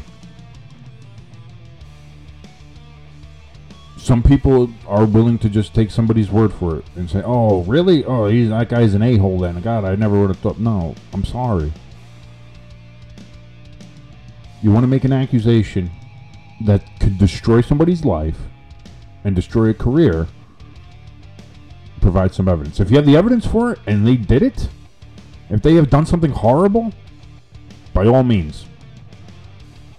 [3.96, 8.04] Some people are willing to just take somebody's word for it and say, "Oh, really?
[8.04, 10.60] Oh, he's that guy's an a-hole." Then, God, I never would have thought.
[10.60, 11.72] No, I'm sorry.
[14.62, 15.90] You want to make an accusation
[16.64, 18.38] that could destroy somebody's life
[19.24, 20.28] and destroy a career,
[22.00, 22.78] provide some evidence.
[22.78, 24.68] If you have the evidence for it and they did it,
[25.50, 26.92] if they have done something horrible,
[27.92, 28.66] by all means,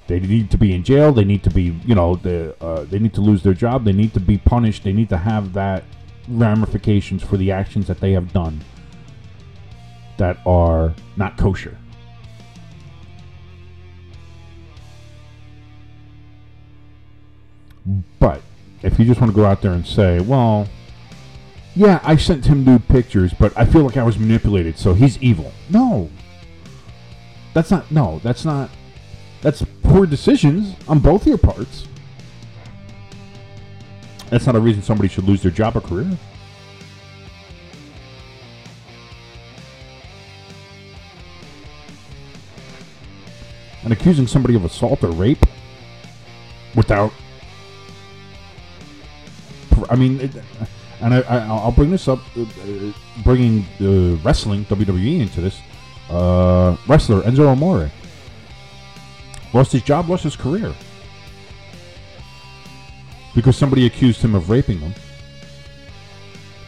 [0.08, 1.12] they need to be in jail.
[1.12, 3.84] They need to be, you know, the, uh, they need to lose their job.
[3.84, 4.84] They need to be punished.
[4.84, 5.84] They need to have that
[6.28, 8.64] ramifications for the actions that they have done
[10.18, 11.78] that are not kosher.
[18.20, 18.42] But
[18.84, 20.68] if you just want to go out there and say, well,
[21.78, 25.22] yeah, I sent him nude pictures, but I feel like I was manipulated, so he's
[25.22, 25.52] evil.
[25.70, 26.10] No.
[27.54, 28.72] That's not, no, that's not,
[29.42, 31.88] that's poor decisions on both your parts.
[34.32, 36.18] That's not a reason somebody should lose their job or career.
[43.84, 45.46] And accusing somebody of assault or rape
[46.76, 47.14] without
[49.92, 50.32] I mean, it,
[51.02, 52.92] and I, I, I'll bring this up, uh, uh,
[53.24, 55.60] bringing uh, wrestling WWE into this.
[56.10, 57.92] Uh, wrestler Enzo Amore
[59.54, 60.74] lost his job, lost his career
[63.36, 64.94] because somebody accused him of raping them.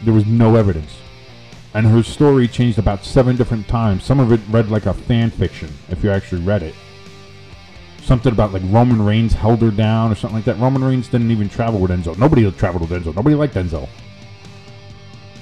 [0.02, 0.96] There was no evidence,
[1.74, 4.04] and her story changed about seven different times.
[4.04, 6.74] Some of it read like a fan fiction, if you actually read it
[8.10, 10.58] something about like Roman Reigns held her down or something like that.
[10.58, 12.18] Roman Reigns didn't even travel with Enzo.
[12.18, 13.14] Nobody traveled with Enzo.
[13.14, 13.88] Nobody liked Enzo.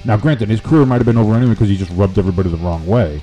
[0.05, 2.57] Now, granted, his career might have been over anyway because he just rubbed everybody the
[2.57, 3.21] wrong way,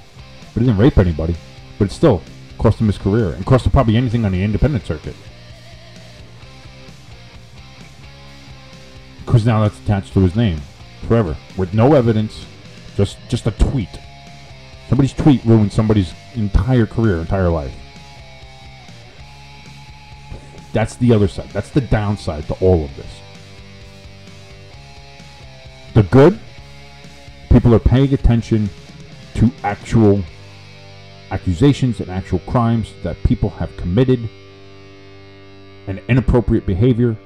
[0.53, 1.35] but he didn't rape anybody.
[1.79, 2.23] But it still
[2.59, 5.15] cost him his career and cost him probably anything on the independent circuit.
[9.25, 10.61] Because now that's attached to his name
[11.07, 12.47] forever with no evidence,
[12.97, 13.89] just just a tweet.
[14.89, 17.75] Somebody's tweet ruined somebody's entire career, entire life.
[20.73, 21.49] That's the other side.
[21.51, 23.21] That's the downside to all of this.
[25.95, 26.39] The good,
[27.51, 28.69] people are paying attention
[29.35, 30.23] to actual
[31.31, 34.29] accusations and actual crimes that people have committed
[35.87, 37.17] and inappropriate behavior.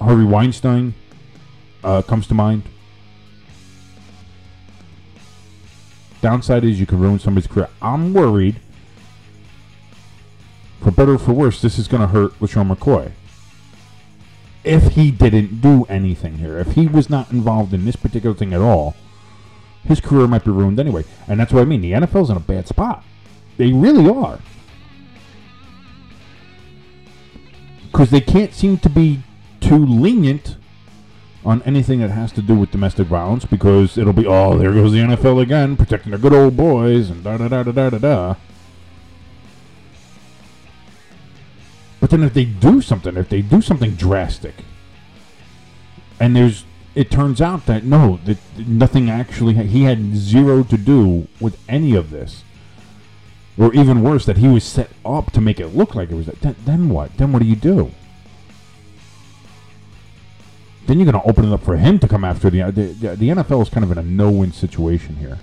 [0.00, 0.94] Harvey Weinstein
[1.84, 2.62] uh, comes to mind.
[6.20, 7.68] Downside is you can ruin somebody's career.
[7.80, 8.56] I'm worried
[10.80, 13.12] for better or for worse, this is going to hurt LeSean McCoy.
[14.62, 18.52] If he didn't do anything here, if he was not involved in this particular thing
[18.52, 18.94] at all,
[19.84, 21.04] his career might be ruined anyway.
[21.26, 21.80] And that's what I mean.
[21.80, 23.02] The NFL's in a bad spot.
[23.56, 24.38] They really are.
[27.90, 29.22] Because they can't seem to be
[29.60, 30.56] too lenient
[31.44, 34.92] on anything that has to do with domestic violence because it'll be, oh, there goes
[34.92, 37.98] the NFL again, protecting their good old boys and da da da da da da
[37.98, 38.34] da.
[42.10, 44.54] But then if they do something, if they do something drastic,
[46.18, 46.64] and there's,
[46.96, 51.94] it turns out that no, that nothing actually, he had zero to do with any
[51.94, 52.42] of this.
[53.56, 56.26] Or even worse, that he was set up to make it look like it was
[56.26, 56.40] that.
[56.40, 57.16] Then, then what?
[57.16, 57.92] Then what do you do?
[60.86, 63.28] Then you're going to open it up for him to come after the, the the
[63.28, 65.38] NFL is kind of in a no-win situation here.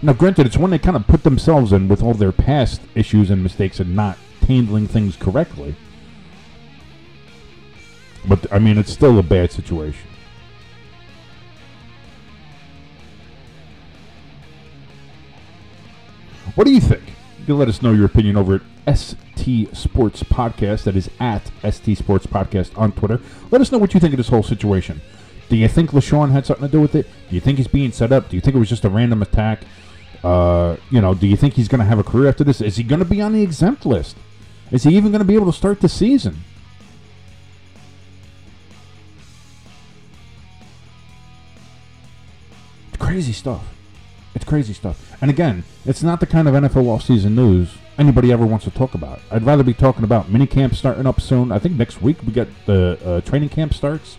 [0.00, 3.30] Now, granted, it's one they kind of put themselves in with all their past issues
[3.30, 5.74] and mistakes and not handling things correctly.
[8.26, 10.08] But, I mean, it's still a bad situation.
[16.54, 17.02] What do you think?
[17.40, 20.84] You can let us know your opinion over at ST Sports Podcast.
[20.84, 23.20] That is at ST Sports Podcast on Twitter.
[23.50, 25.00] Let us know what you think of this whole situation.
[25.48, 27.06] Do you think LeSean had something to do with it?
[27.28, 28.28] Do you think he's being set up?
[28.28, 29.62] Do you think it was just a random attack?
[30.22, 32.60] Uh, you know, do you think he's going to have a career after this?
[32.60, 34.16] Is he going to be on the exempt list?
[34.70, 36.44] Is he even going to be able to start the season?
[42.88, 43.64] It's crazy stuff.
[44.34, 45.16] It's crazy stuff.
[45.20, 48.94] And again, it's not the kind of NFL offseason news anybody ever wants to talk
[48.94, 49.20] about.
[49.30, 51.50] I'd rather be talking about mini camp starting up soon.
[51.50, 54.16] I think next week we get the uh, training camp starts.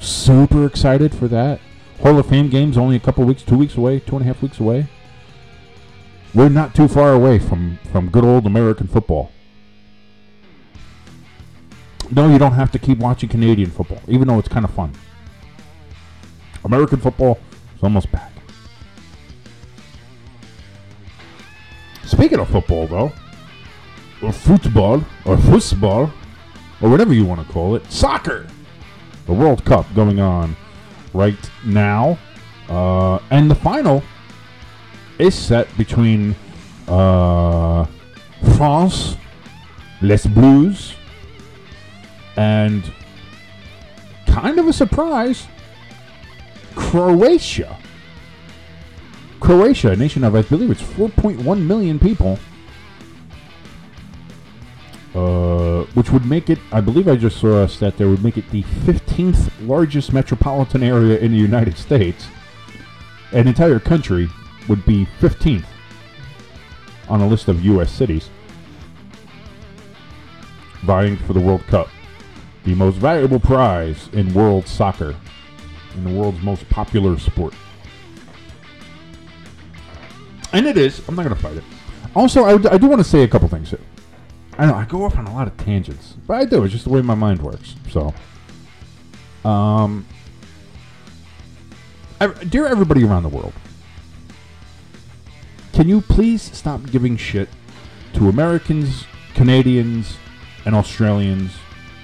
[0.00, 1.60] Super excited for that.
[2.02, 4.40] Hall of Fame games only a couple weeks, two weeks away, two and a half
[4.40, 4.86] weeks away.
[6.32, 9.32] We're not too far away from, from good old American football.
[12.10, 14.92] No, you don't have to keep watching Canadian football, even though it's kind of fun.
[16.64, 17.38] American football
[17.76, 18.32] is almost back.
[22.04, 23.12] Speaking of football, though,
[24.22, 26.12] or football, or football,
[26.80, 28.46] or whatever you want to call it, soccer.
[29.26, 30.56] The World Cup going on
[31.14, 32.18] right now.
[32.68, 34.02] Uh, and the final
[35.18, 36.36] is set between
[36.86, 37.86] uh,
[38.56, 39.16] France,
[40.02, 40.94] Les Bleus,
[42.36, 42.92] and
[44.26, 45.46] kind of a surprise,
[46.74, 47.76] Croatia.
[49.40, 52.38] Croatia, a nation of, I believe it's 4.1 million people,
[55.18, 58.36] uh, which would make it, I believe I just saw a stat there, would make
[58.36, 62.28] it the 15th largest metropolitan area in the United States.
[63.32, 64.28] An entire country
[64.68, 65.66] would be 15th
[67.08, 67.90] on a list of U.S.
[67.90, 68.30] cities
[70.82, 71.88] vying for the World Cup,
[72.64, 75.16] the most valuable prize in world soccer,
[75.94, 77.54] in the world's most popular sport.
[80.52, 81.02] And it is.
[81.08, 81.64] I'm not going to fight it.
[82.14, 83.80] Also, I, I do want to say a couple things here.
[84.58, 86.64] I know I go off on a lot of tangents, but I do.
[86.64, 87.76] It's just the way my mind works.
[87.90, 88.12] So,
[89.48, 90.04] um,
[92.48, 93.52] dear everybody around the world,
[95.72, 97.48] can you please stop giving shit
[98.14, 99.04] to Americans,
[99.34, 100.16] Canadians,
[100.64, 101.52] and Australians,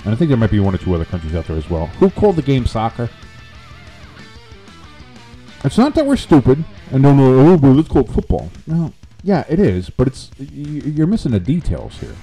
[0.05, 1.87] and I think there might be one or two other countries out there as well,
[1.87, 3.11] who call the game soccer?
[5.65, 8.51] It's not that we're stupid and don't know, oh, let's call it football.
[8.67, 8.93] No,
[9.25, 12.15] yeah, it is, but it's you're missing the details here.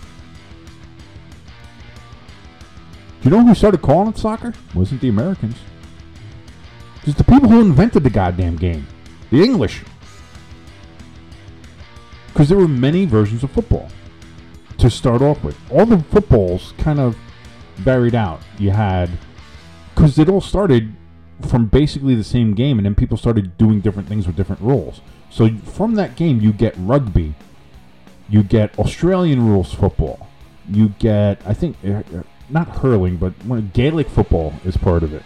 [3.24, 4.54] You know who started calling it soccer?
[4.74, 5.58] Wasn't the Americans.
[7.04, 8.88] It's the people who invented the goddamn game.
[9.32, 9.84] The English.
[12.28, 13.90] Because there were many versions of football
[14.78, 15.58] to start off with.
[15.70, 17.18] All the footballs kind of
[17.76, 18.42] varied out.
[18.58, 19.10] You had,
[19.94, 20.96] because it all started
[21.48, 25.02] from basically the same game, and then people started doing different things with different rules.
[25.30, 27.36] So from that game, you get rugby,
[28.30, 30.28] you get Australian rules football,
[30.70, 35.24] you get, I think, uh, uh, not hurling, but Gaelic football is part of it.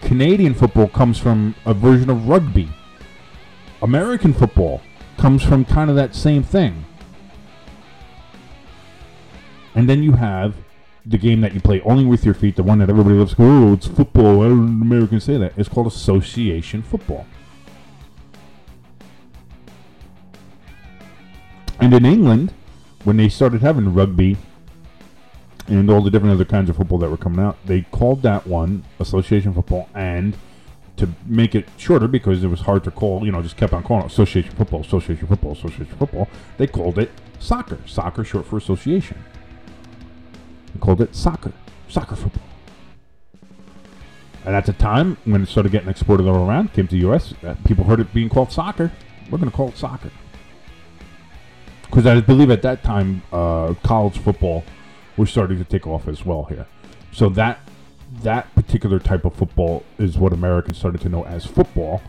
[0.00, 2.68] Canadian football comes from a version of rugby.
[3.82, 4.80] American football
[5.16, 6.84] comes from kind of that same thing.
[9.74, 10.54] And then you have
[11.04, 13.34] the game that you play only with your feet, the one that everybody loves.
[13.38, 14.38] Oh, it's football.
[14.38, 15.52] Why don't Americans say that?
[15.56, 17.26] It's called association football.
[21.80, 22.52] And in England,
[23.04, 24.36] when they started having rugby
[25.68, 28.46] and all the different other kinds of football that were coming out, they called that
[28.46, 29.88] one association football.
[29.94, 30.36] And
[30.96, 33.82] to make it shorter, because it was hard to call, you know, just kept on
[33.82, 37.78] calling association football, association football, association football, they called it soccer.
[37.86, 39.22] Soccer, short for association.
[40.72, 41.52] They called it soccer,
[41.88, 42.42] soccer football.
[44.44, 47.34] And at the time, when it started getting exported all around, came to the U.S.,
[47.44, 48.90] uh, people heard it being called soccer.
[49.30, 50.10] We're going to call it soccer.
[51.82, 54.64] Because I believe at that time, uh, college football
[55.18, 56.66] was starting to take off as well here.
[57.12, 57.60] So that
[58.22, 62.00] that particular type of football is what Americans started to know as football.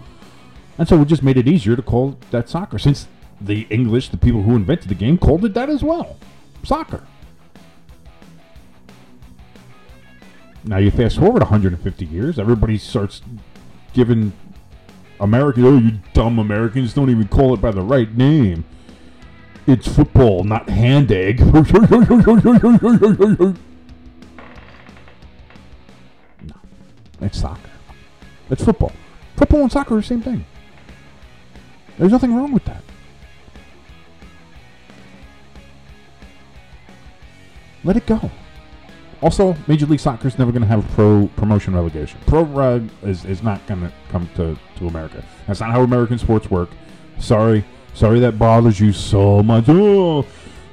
[0.77, 3.07] And so it just made it easier to call that soccer, since
[3.41, 6.17] the English, the people who invented the game, called it that as well.
[6.63, 7.05] Soccer.
[10.63, 13.21] Now you fast forward 150 years, everybody starts
[13.93, 14.31] giving
[15.19, 18.63] Americans, oh, you dumb Americans, don't even call it by the right name.
[19.69, 21.41] It's football, not hand egg.
[21.53, 21.63] no,
[27.21, 27.69] it's soccer.
[28.49, 28.91] It's football.
[29.37, 30.43] Football and soccer are the same thing.
[31.99, 32.83] There's nothing wrong with that.
[37.83, 38.31] Let it go.
[39.21, 42.19] Also, Major League Soccer is never going to have pro promotion relegation.
[42.25, 45.23] Pro rug is, is not going to come to, to America.
[45.45, 46.71] That's not how American sports work.
[47.19, 47.63] Sorry.
[47.99, 49.65] Sorry that bothers you so much.
[49.67, 50.25] Oh,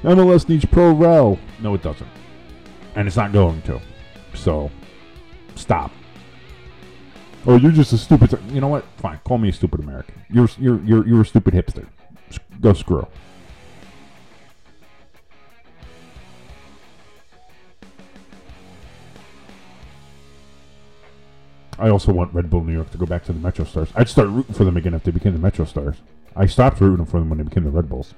[0.04, 1.40] MLS needs pro rel.
[1.60, 2.08] No, it doesn't.
[2.94, 3.80] And it's not going to.
[4.34, 4.70] So,
[5.56, 5.90] stop.
[7.44, 8.38] Oh, you're just a stupid.
[8.52, 8.84] You know what?
[8.98, 9.18] Fine.
[9.24, 10.14] Call me a stupid American.
[10.30, 11.88] You're you're you're you're a stupid hipster.
[12.60, 13.08] Go screw.
[21.76, 23.88] I also want Red Bull New York to go back to the Metro Stars.
[23.96, 25.96] I'd start rooting for them again if they became the Metro Stars.
[26.36, 28.14] I stopped rooting for them when they became the Red Bulls.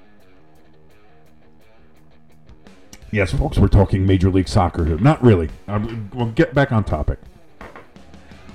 [3.11, 4.97] Yes, folks, we're talking Major League Soccer here.
[4.97, 5.49] Not really.
[5.67, 7.17] Um, we'll get back on topic.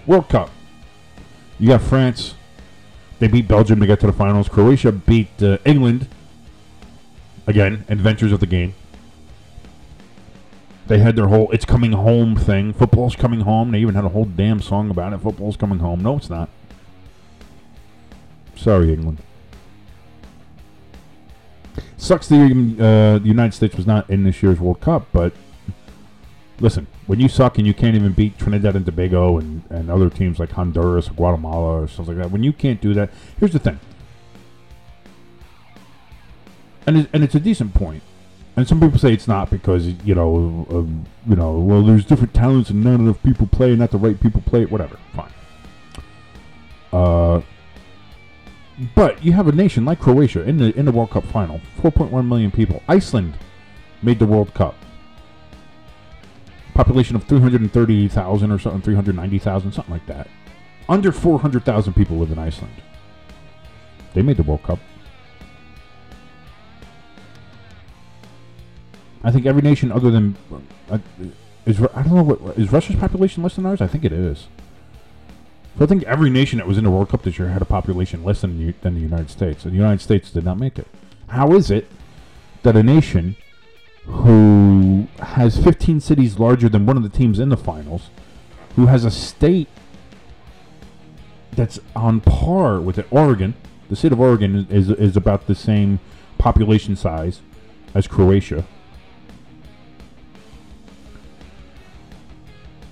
[0.06, 0.50] World Cup.
[1.58, 2.34] You got France.
[3.18, 4.48] They beat Belgium to get to the finals.
[4.48, 6.08] Croatia beat uh, England.
[7.46, 8.74] Again, adventures of the game.
[10.86, 12.74] They had their whole "It's coming home" thing.
[12.74, 13.72] Football's coming home.
[13.72, 15.18] They even had a whole damn song about it.
[15.18, 16.02] Football's coming home.
[16.02, 16.48] No, it's not.
[18.54, 19.18] Sorry, England.
[21.96, 25.32] Sucks the, uh, the United States was not in this year's World Cup, but
[26.60, 30.10] listen, when you suck and you can't even beat Trinidad and Tobago and, and other
[30.10, 33.52] teams like Honduras or Guatemala or stuff like that, when you can't do that, here's
[33.52, 33.80] the thing.
[36.86, 38.02] And, and it's a decent point.
[38.56, 42.34] And some people say it's not because you know, um, you know, well, there's different
[42.34, 44.62] talents and not enough people play, not the right people play.
[44.62, 44.70] It.
[44.70, 45.32] Whatever, fine.
[46.92, 47.40] Uh,
[48.94, 52.26] but you have a nation like Croatia in the in the World Cup final, 4.1
[52.26, 52.82] million people.
[52.88, 53.34] Iceland
[54.02, 54.74] made the World Cup.
[56.74, 60.28] Population of 330,000 or something, 390,000, something like that.
[60.88, 62.82] Under 400,000 people live in Iceland.
[64.12, 64.80] They made the World Cup.
[69.22, 70.36] I think every nation other than
[70.90, 70.98] uh,
[71.64, 73.80] is I don't know what is Russia's population less than ours.
[73.80, 74.48] I think it is.
[75.76, 77.64] So I think every nation that was in the World Cup this year had a
[77.66, 80.78] population less than, U- than the United States, and the United States did not make
[80.78, 80.86] it.
[81.28, 81.88] How is it
[82.62, 83.36] that a nation
[84.06, 88.10] who has 15 cities larger than one of the teams in the finals,
[88.76, 89.68] who has a state
[91.52, 93.54] that's on par with it, Oregon,
[93.88, 95.98] the state of Oregon is, is about the same
[96.38, 97.40] population size
[97.94, 98.64] as Croatia.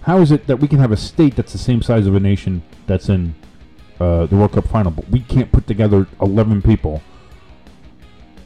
[0.05, 2.20] How is it that we can have a state that's the same size of a
[2.20, 3.34] nation that's in
[4.00, 7.03] uh, the World Cup final, but we can't put together 11 people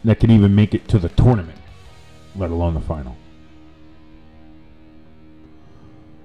[0.05, 1.59] that can even make it to the tournament,
[2.37, 3.17] let alone the final?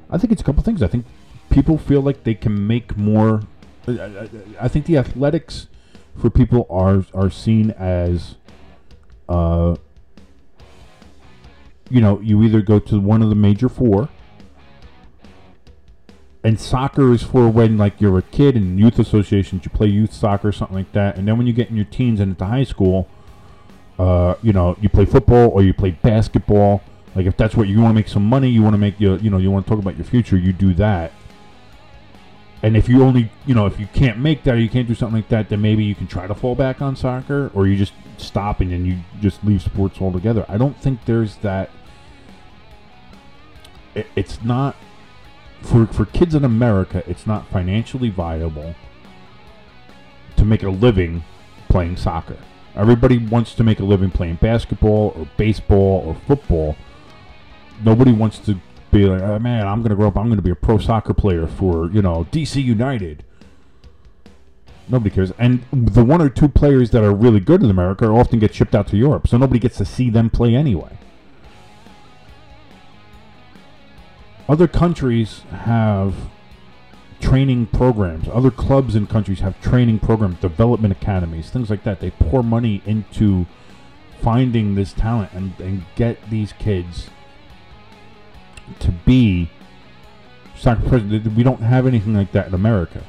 [0.09, 0.83] I think it's a couple things.
[0.83, 1.05] I think
[1.49, 3.43] people feel like they can make more.
[3.87, 4.29] I,
[4.59, 5.67] I, think the athletics
[6.17, 8.35] for people are are seen as,
[9.29, 9.75] uh,
[11.89, 14.09] you know, you either go to one of the major four,
[16.43, 20.13] and soccer is for when like you're a kid in youth associations, you play youth
[20.13, 22.63] soccer, something like that, and then when you get in your teens and into high
[22.63, 23.07] school,
[23.99, 26.81] uh, you know, you play football or you play basketball.
[27.15, 29.17] Like if that's what you want to make some money, you want to make your,
[29.17, 31.11] you know, you want to talk about your future, you do that.
[32.63, 34.95] And if you only, you know, if you can't make that or you can't do
[34.95, 37.75] something like that, then maybe you can try to fall back on soccer, or you
[37.75, 40.45] just stop and then you just leave sports altogether.
[40.47, 41.71] I don't think there's that.
[43.95, 44.75] It, it's not
[45.61, 47.03] for for kids in America.
[47.07, 48.75] It's not financially viable
[50.35, 51.23] to make a living
[51.69, 52.37] playing soccer.
[52.75, 56.75] Everybody wants to make a living playing basketball or baseball or football.
[57.83, 58.59] Nobody wants to
[58.91, 60.17] be like, oh, man, I'm going to grow up.
[60.17, 63.23] I'm going to be a pro soccer player for you know DC United.
[64.87, 65.31] Nobody cares.
[65.37, 68.75] And the one or two players that are really good in America often get shipped
[68.75, 70.97] out to Europe, so nobody gets to see them play anyway.
[74.47, 76.15] Other countries have
[77.21, 78.27] training programs.
[78.27, 81.99] Other clubs and countries have training programs, development academies, things like that.
[81.99, 83.45] They pour money into
[84.21, 87.09] finding this talent and, and get these kids
[88.79, 89.49] to be
[90.55, 91.03] soccer players.
[91.03, 93.03] We don't have anything like that in America.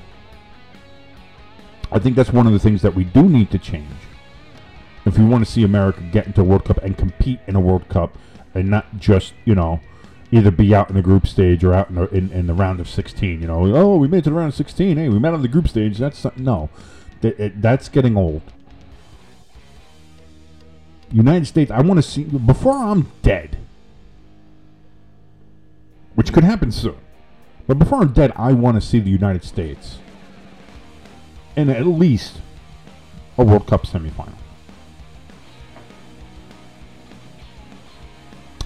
[1.91, 3.91] I think that's one of the things that we do need to change.
[5.05, 7.61] If we want to see America get into a World Cup and compete in a
[7.61, 8.17] World Cup
[8.55, 9.81] and not just, you know,
[10.33, 12.81] either be out in the group stage or out in the, in, in the round
[12.81, 13.43] of 16.
[13.43, 14.97] You know, oh, we made it to the round of 16.
[14.97, 15.99] Hey, we met on the group stage.
[15.99, 16.71] That's no,
[17.21, 18.43] That- it- that's getting old.
[21.11, 23.59] United States, I want to see before I'm dead,
[26.15, 26.97] which could happen soon.
[27.67, 29.99] But before I'm dead, I want to see the United States
[31.55, 32.41] in at least
[33.37, 34.33] a World Cup semifinal.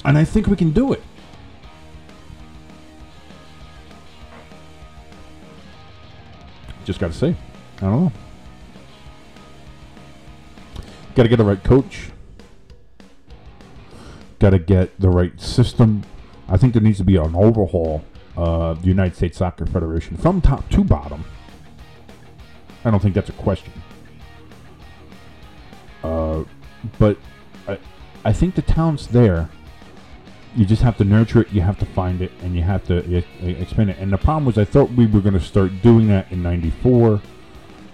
[0.05, 1.03] And I think we can do it.
[6.87, 7.35] Just got to say,
[7.79, 8.13] I don't know.
[11.17, 12.11] Got to get the right coach.
[14.39, 16.05] Got to get the right system.
[16.49, 18.05] I think there needs to be an overhaul
[18.37, 21.25] of the United States Soccer Federation from top to bottom.
[22.85, 23.73] I don't think that's a question.
[26.05, 26.45] Uh,
[27.01, 27.19] but
[27.67, 27.79] I,
[28.25, 29.49] I think the talent's there.
[30.57, 31.53] You just have to nurture it.
[31.53, 32.97] You have to find it, and you have to
[33.43, 33.99] expand it.
[33.99, 37.21] And the problem was, I thought we were going to start doing that in '94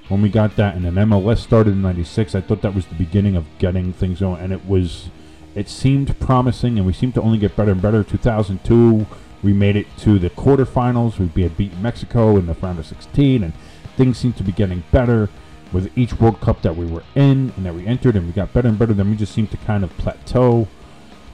[0.08, 2.34] when we got that, and then MLS started in '96.
[2.34, 5.10] I thought that was the beginning of getting things going, and it was.
[5.54, 8.02] It seemed promising, and we seemed to only get better and better.
[8.02, 9.06] 2002,
[9.42, 11.18] we made it to the quarterfinals.
[11.34, 13.52] We had beaten Mexico in the round of 16, and
[13.96, 15.28] things seemed to be getting better
[15.70, 18.52] with each World Cup that we were in and that we entered, and we got
[18.54, 18.94] better and better.
[18.94, 20.68] Then we just seemed to kind of plateau,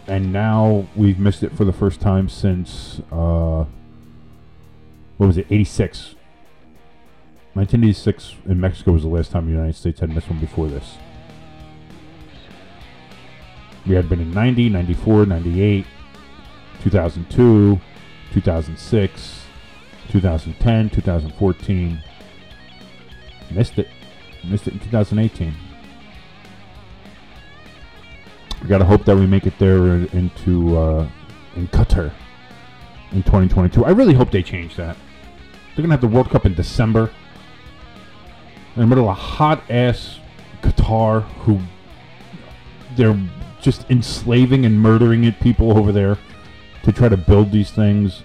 [0.09, 3.64] and now we've missed it for the first time since uh,
[5.18, 6.14] what was it, '86?
[7.54, 10.96] 1986 in Mexico was the last time the United States had missed one before this.
[13.86, 15.86] We had been in 90, 94, 98,
[16.82, 17.80] 2002,
[18.32, 19.40] 2006,
[20.11, 22.02] 2010, 2014.
[23.50, 23.88] Missed it.
[24.44, 25.54] Missed it in 2018.
[28.62, 31.09] We gotta hope that we make it there into uh,
[31.56, 32.12] in Qatar
[33.12, 33.84] in 2022.
[33.84, 34.96] I really hope they change that.
[35.74, 37.11] They're gonna have the World Cup in December
[38.74, 40.18] in the middle of hot ass
[40.62, 41.61] Qatar, who
[42.96, 43.18] they're
[43.61, 46.18] just enslaving and murdering it people over there
[46.82, 48.22] to try to build these things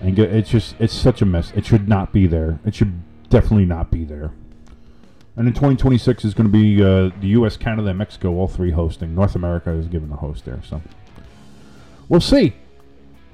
[0.00, 1.52] and get it's just it's such a mess.
[1.54, 2.58] It should not be there.
[2.64, 4.32] It should definitely not be there.
[5.40, 8.72] And in 2026 is going to be uh, the U.S., Canada, and Mexico, all three
[8.72, 9.14] hosting.
[9.14, 10.82] North America is given the host there, so
[12.10, 12.52] we'll see.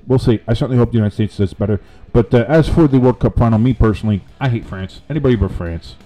[0.07, 0.39] We'll see.
[0.47, 1.81] I certainly hope the United States does better.
[2.13, 5.01] But uh, as for the World Cup final, me personally, I hate France.
[5.11, 5.97] Anybody but France.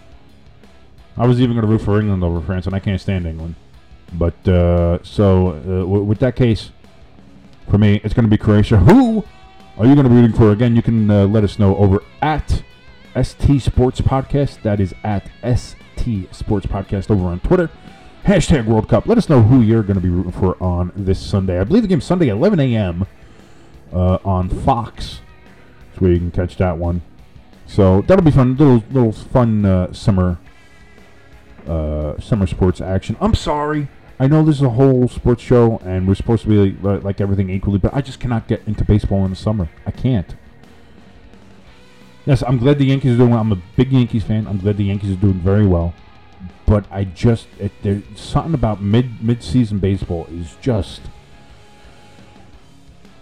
[1.18, 3.56] I was even going to root for England over France, and I can't stand England.
[4.10, 6.70] But uh, so uh, w- with that case,
[7.68, 8.78] for me, it's going to be Croatia.
[8.90, 9.22] Who
[9.76, 10.50] are you going to be rooting for?
[10.50, 12.62] Again, you can uh, let us know over at
[13.22, 14.62] ST Sports Podcast.
[14.62, 15.79] That is at ST
[16.32, 17.70] Sports Podcast over on Twitter.
[18.24, 19.06] Hashtag World Cup.
[19.06, 21.58] Let us know who you're going to be rooting for on this Sunday.
[21.58, 23.06] I believe the game's Sunday at 11 a.m.
[23.92, 25.20] Uh, on Fox.
[25.88, 27.02] That's where you can catch that one.
[27.66, 28.56] So that'll be fun.
[28.56, 30.38] Little little fun uh, summer
[31.66, 33.16] uh, summer sports action.
[33.20, 33.88] I'm sorry.
[34.18, 37.20] I know this is a whole sports show, and we're supposed to be like, like
[37.20, 39.70] everything equally, but I just cannot get into baseball in the summer.
[39.86, 40.34] I can't.
[42.26, 43.40] Yes, I'm glad the Yankees are doing well.
[43.40, 44.46] I'm a big Yankees fan.
[44.46, 45.94] I'm glad the Yankees are doing very well.
[46.66, 51.02] But I just it, there's something about mid mid season baseball is just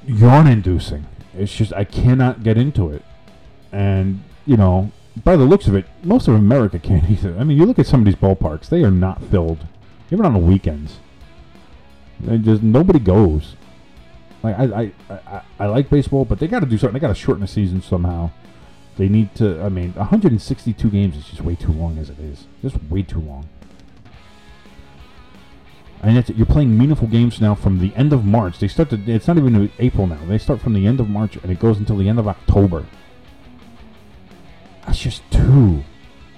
[0.07, 1.07] yawn inducing.
[1.35, 3.03] It's just I cannot get into it.
[3.71, 4.91] And, you know,
[5.25, 7.37] by the looks of it, most of America can't either.
[7.39, 9.67] I mean, you look at some of these ballparks; they are not filled,
[10.11, 10.99] even on the weekends.
[12.27, 13.55] Just nobody goes.
[14.43, 16.95] Like I, I, I, I like baseball, but they got to do something.
[16.95, 18.31] They got to shorten the season somehow.
[18.99, 19.63] They need to.
[19.63, 22.47] I mean, 162 games is just way too long as it is.
[22.61, 23.49] Just way too long.
[26.03, 28.59] And you're playing meaningful games now from the end of March.
[28.59, 29.01] They start to.
[29.07, 30.19] It's not even April now.
[30.27, 32.87] They start from the end of March and it goes until the end of October.
[34.85, 35.85] That's just too,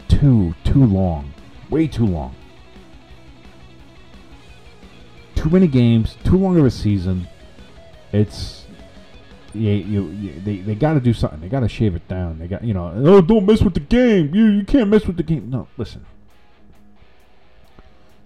[0.08, 1.32] too, too long.
[1.70, 2.34] Way too long.
[5.34, 7.26] Too many games, too long of a season.
[8.12, 8.59] It's
[9.54, 11.40] you, you, you they, they got to do something.
[11.40, 12.38] They got to shave it down.
[12.38, 14.34] They got you know, oh, don't mess with the game.
[14.34, 15.50] You you can't mess with the game.
[15.50, 16.04] No, listen.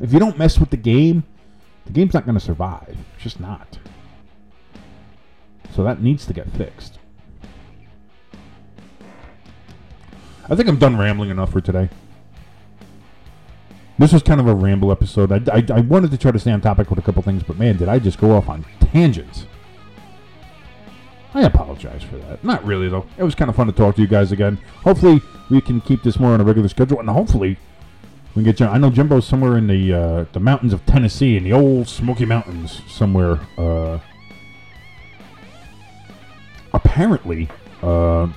[0.00, 1.24] If you don't mess with the game,
[1.86, 2.96] the game's not going to survive.
[3.14, 3.78] It's just not.
[5.74, 6.98] So that needs to get fixed.
[10.48, 11.88] I think I'm done rambling enough for today.
[13.98, 15.32] This was kind of a ramble episode.
[15.32, 17.58] I, I, I, wanted to try to stay on topic with a couple things, but
[17.58, 19.46] man, did I just go off on tangents.
[21.34, 22.44] I apologize for that.
[22.44, 23.06] Not really, though.
[23.18, 24.58] It was kind of fun to talk to you guys again.
[24.84, 25.20] Hopefully,
[25.50, 27.58] we can keep this more on a regular schedule, and hopefully,
[28.28, 28.70] we can get Jim.
[28.70, 32.24] I know Jimbo's somewhere in the uh, the mountains of Tennessee, in the old Smoky
[32.24, 33.40] Mountains, somewhere.
[33.58, 33.98] Uh,
[36.72, 37.48] apparently,
[37.82, 38.28] uh,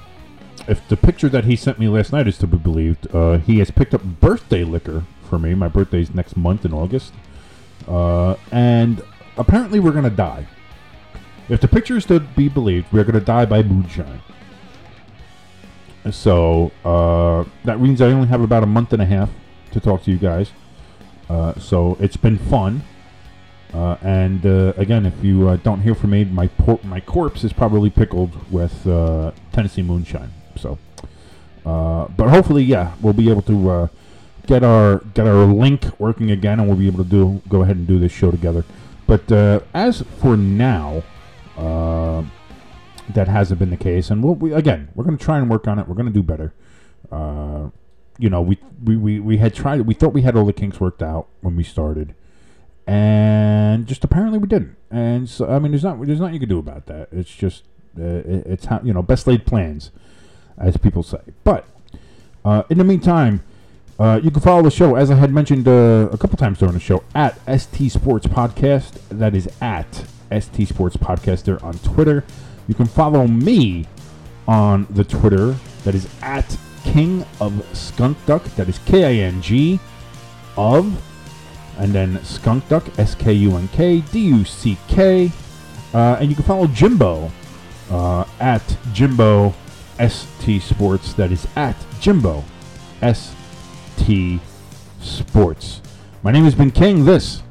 [0.67, 3.59] if the picture that he sent me last night is to be believed, uh, he
[3.59, 5.53] has picked up birthday liquor for me.
[5.53, 7.13] My birthday's next month in August.
[7.87, 9.01] Uh, and
[9.37, 10.47] apparently we're to die.
[11.49, 14.21] If the picture is to be believed, we're going to die by moonshine.
[16.11, 19.29] So uh, that means I only have about a month and a half
[19.71, 20.51] to talk to you guys.
[21.29, 22.83] Uh, so it's been fun.
[23.73, 27.43] Uh, and uh, again, if you uh, don't hear from me, my por- my corpse
[27.43, 30.31] is probably pickled with uh, Tennessee moonshine.
[30.55, 30.77] So,
[31.63, 33.89] but hopefully, yeah, we'll be able to
[34.45, 37.75] get our get our link working again, and we'll be able to do go ahead
[37.75, 38.63] and do this show together.
[39.05, 39.29] But
[39.73, 41.03] as for now,
[41.57, 42.23] uh,
[43.09, 45.67] that hasn't been the case, and we'll, we again we're going to try and work
[45.67, 45.87] on it.
[45.87, 46.53] We're going to do better.
[47.11, 47.69] Uh,
[48.19, 49.81] you know, we, we, we, we had tried.
[49.81, 52.15] We thought we had all the kinks worked out when we started,
[52.85, 54.75] and just apparently we didn't.
[54.89, 57.09] And so, I mean, there's not there's nothing you can do about that.
[57.11, 57.63] It's just
[57.97, 59.91] uh, it, it's how you know best laid plans,
[60.57, 61.21] as people say.
[61.43, 61.65] But
[62.45, 63.43] uh, in the meantime.
[63.99, 66.75] Uh, you can follow the show, as I had mentioned uh, a couple times during
[66.75, 68.99] the show, at ST Sports Podcast.
[69.09, 72.23] That is at ST Sports Podcast there on Twitter.
[72.67, 73.86] You can follow me
[74.47, 75.55] on the Twitter.
[75.84, 78.43] That is at King of Skunk Duck.
[78.55, 79.80] That is K I N G
[80.57, 81.01] of,
[81.78, 85.32] and then Skunk Duck, S K U N K D U C K.
[85.93, 87.32] Uh, and you can follow Jimbo
[87.89, 89.53] uh, at Jimbo
[90.05, 91.13] ST Sports.
[91.13, 92.43] That is at Jimbo
[93.01, 94.41] ST
[95.01, 95.82] Sports.
[96.23, 97.05] My name has been King.
[97.05, 97.43] This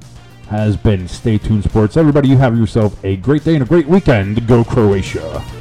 [0.49, 1.97] has been Stay Tuned Sports.
[1.97, 4.47] Everybody, you have yourself a great day and a great weekend.
[4.47, 5.56] Go Croatia.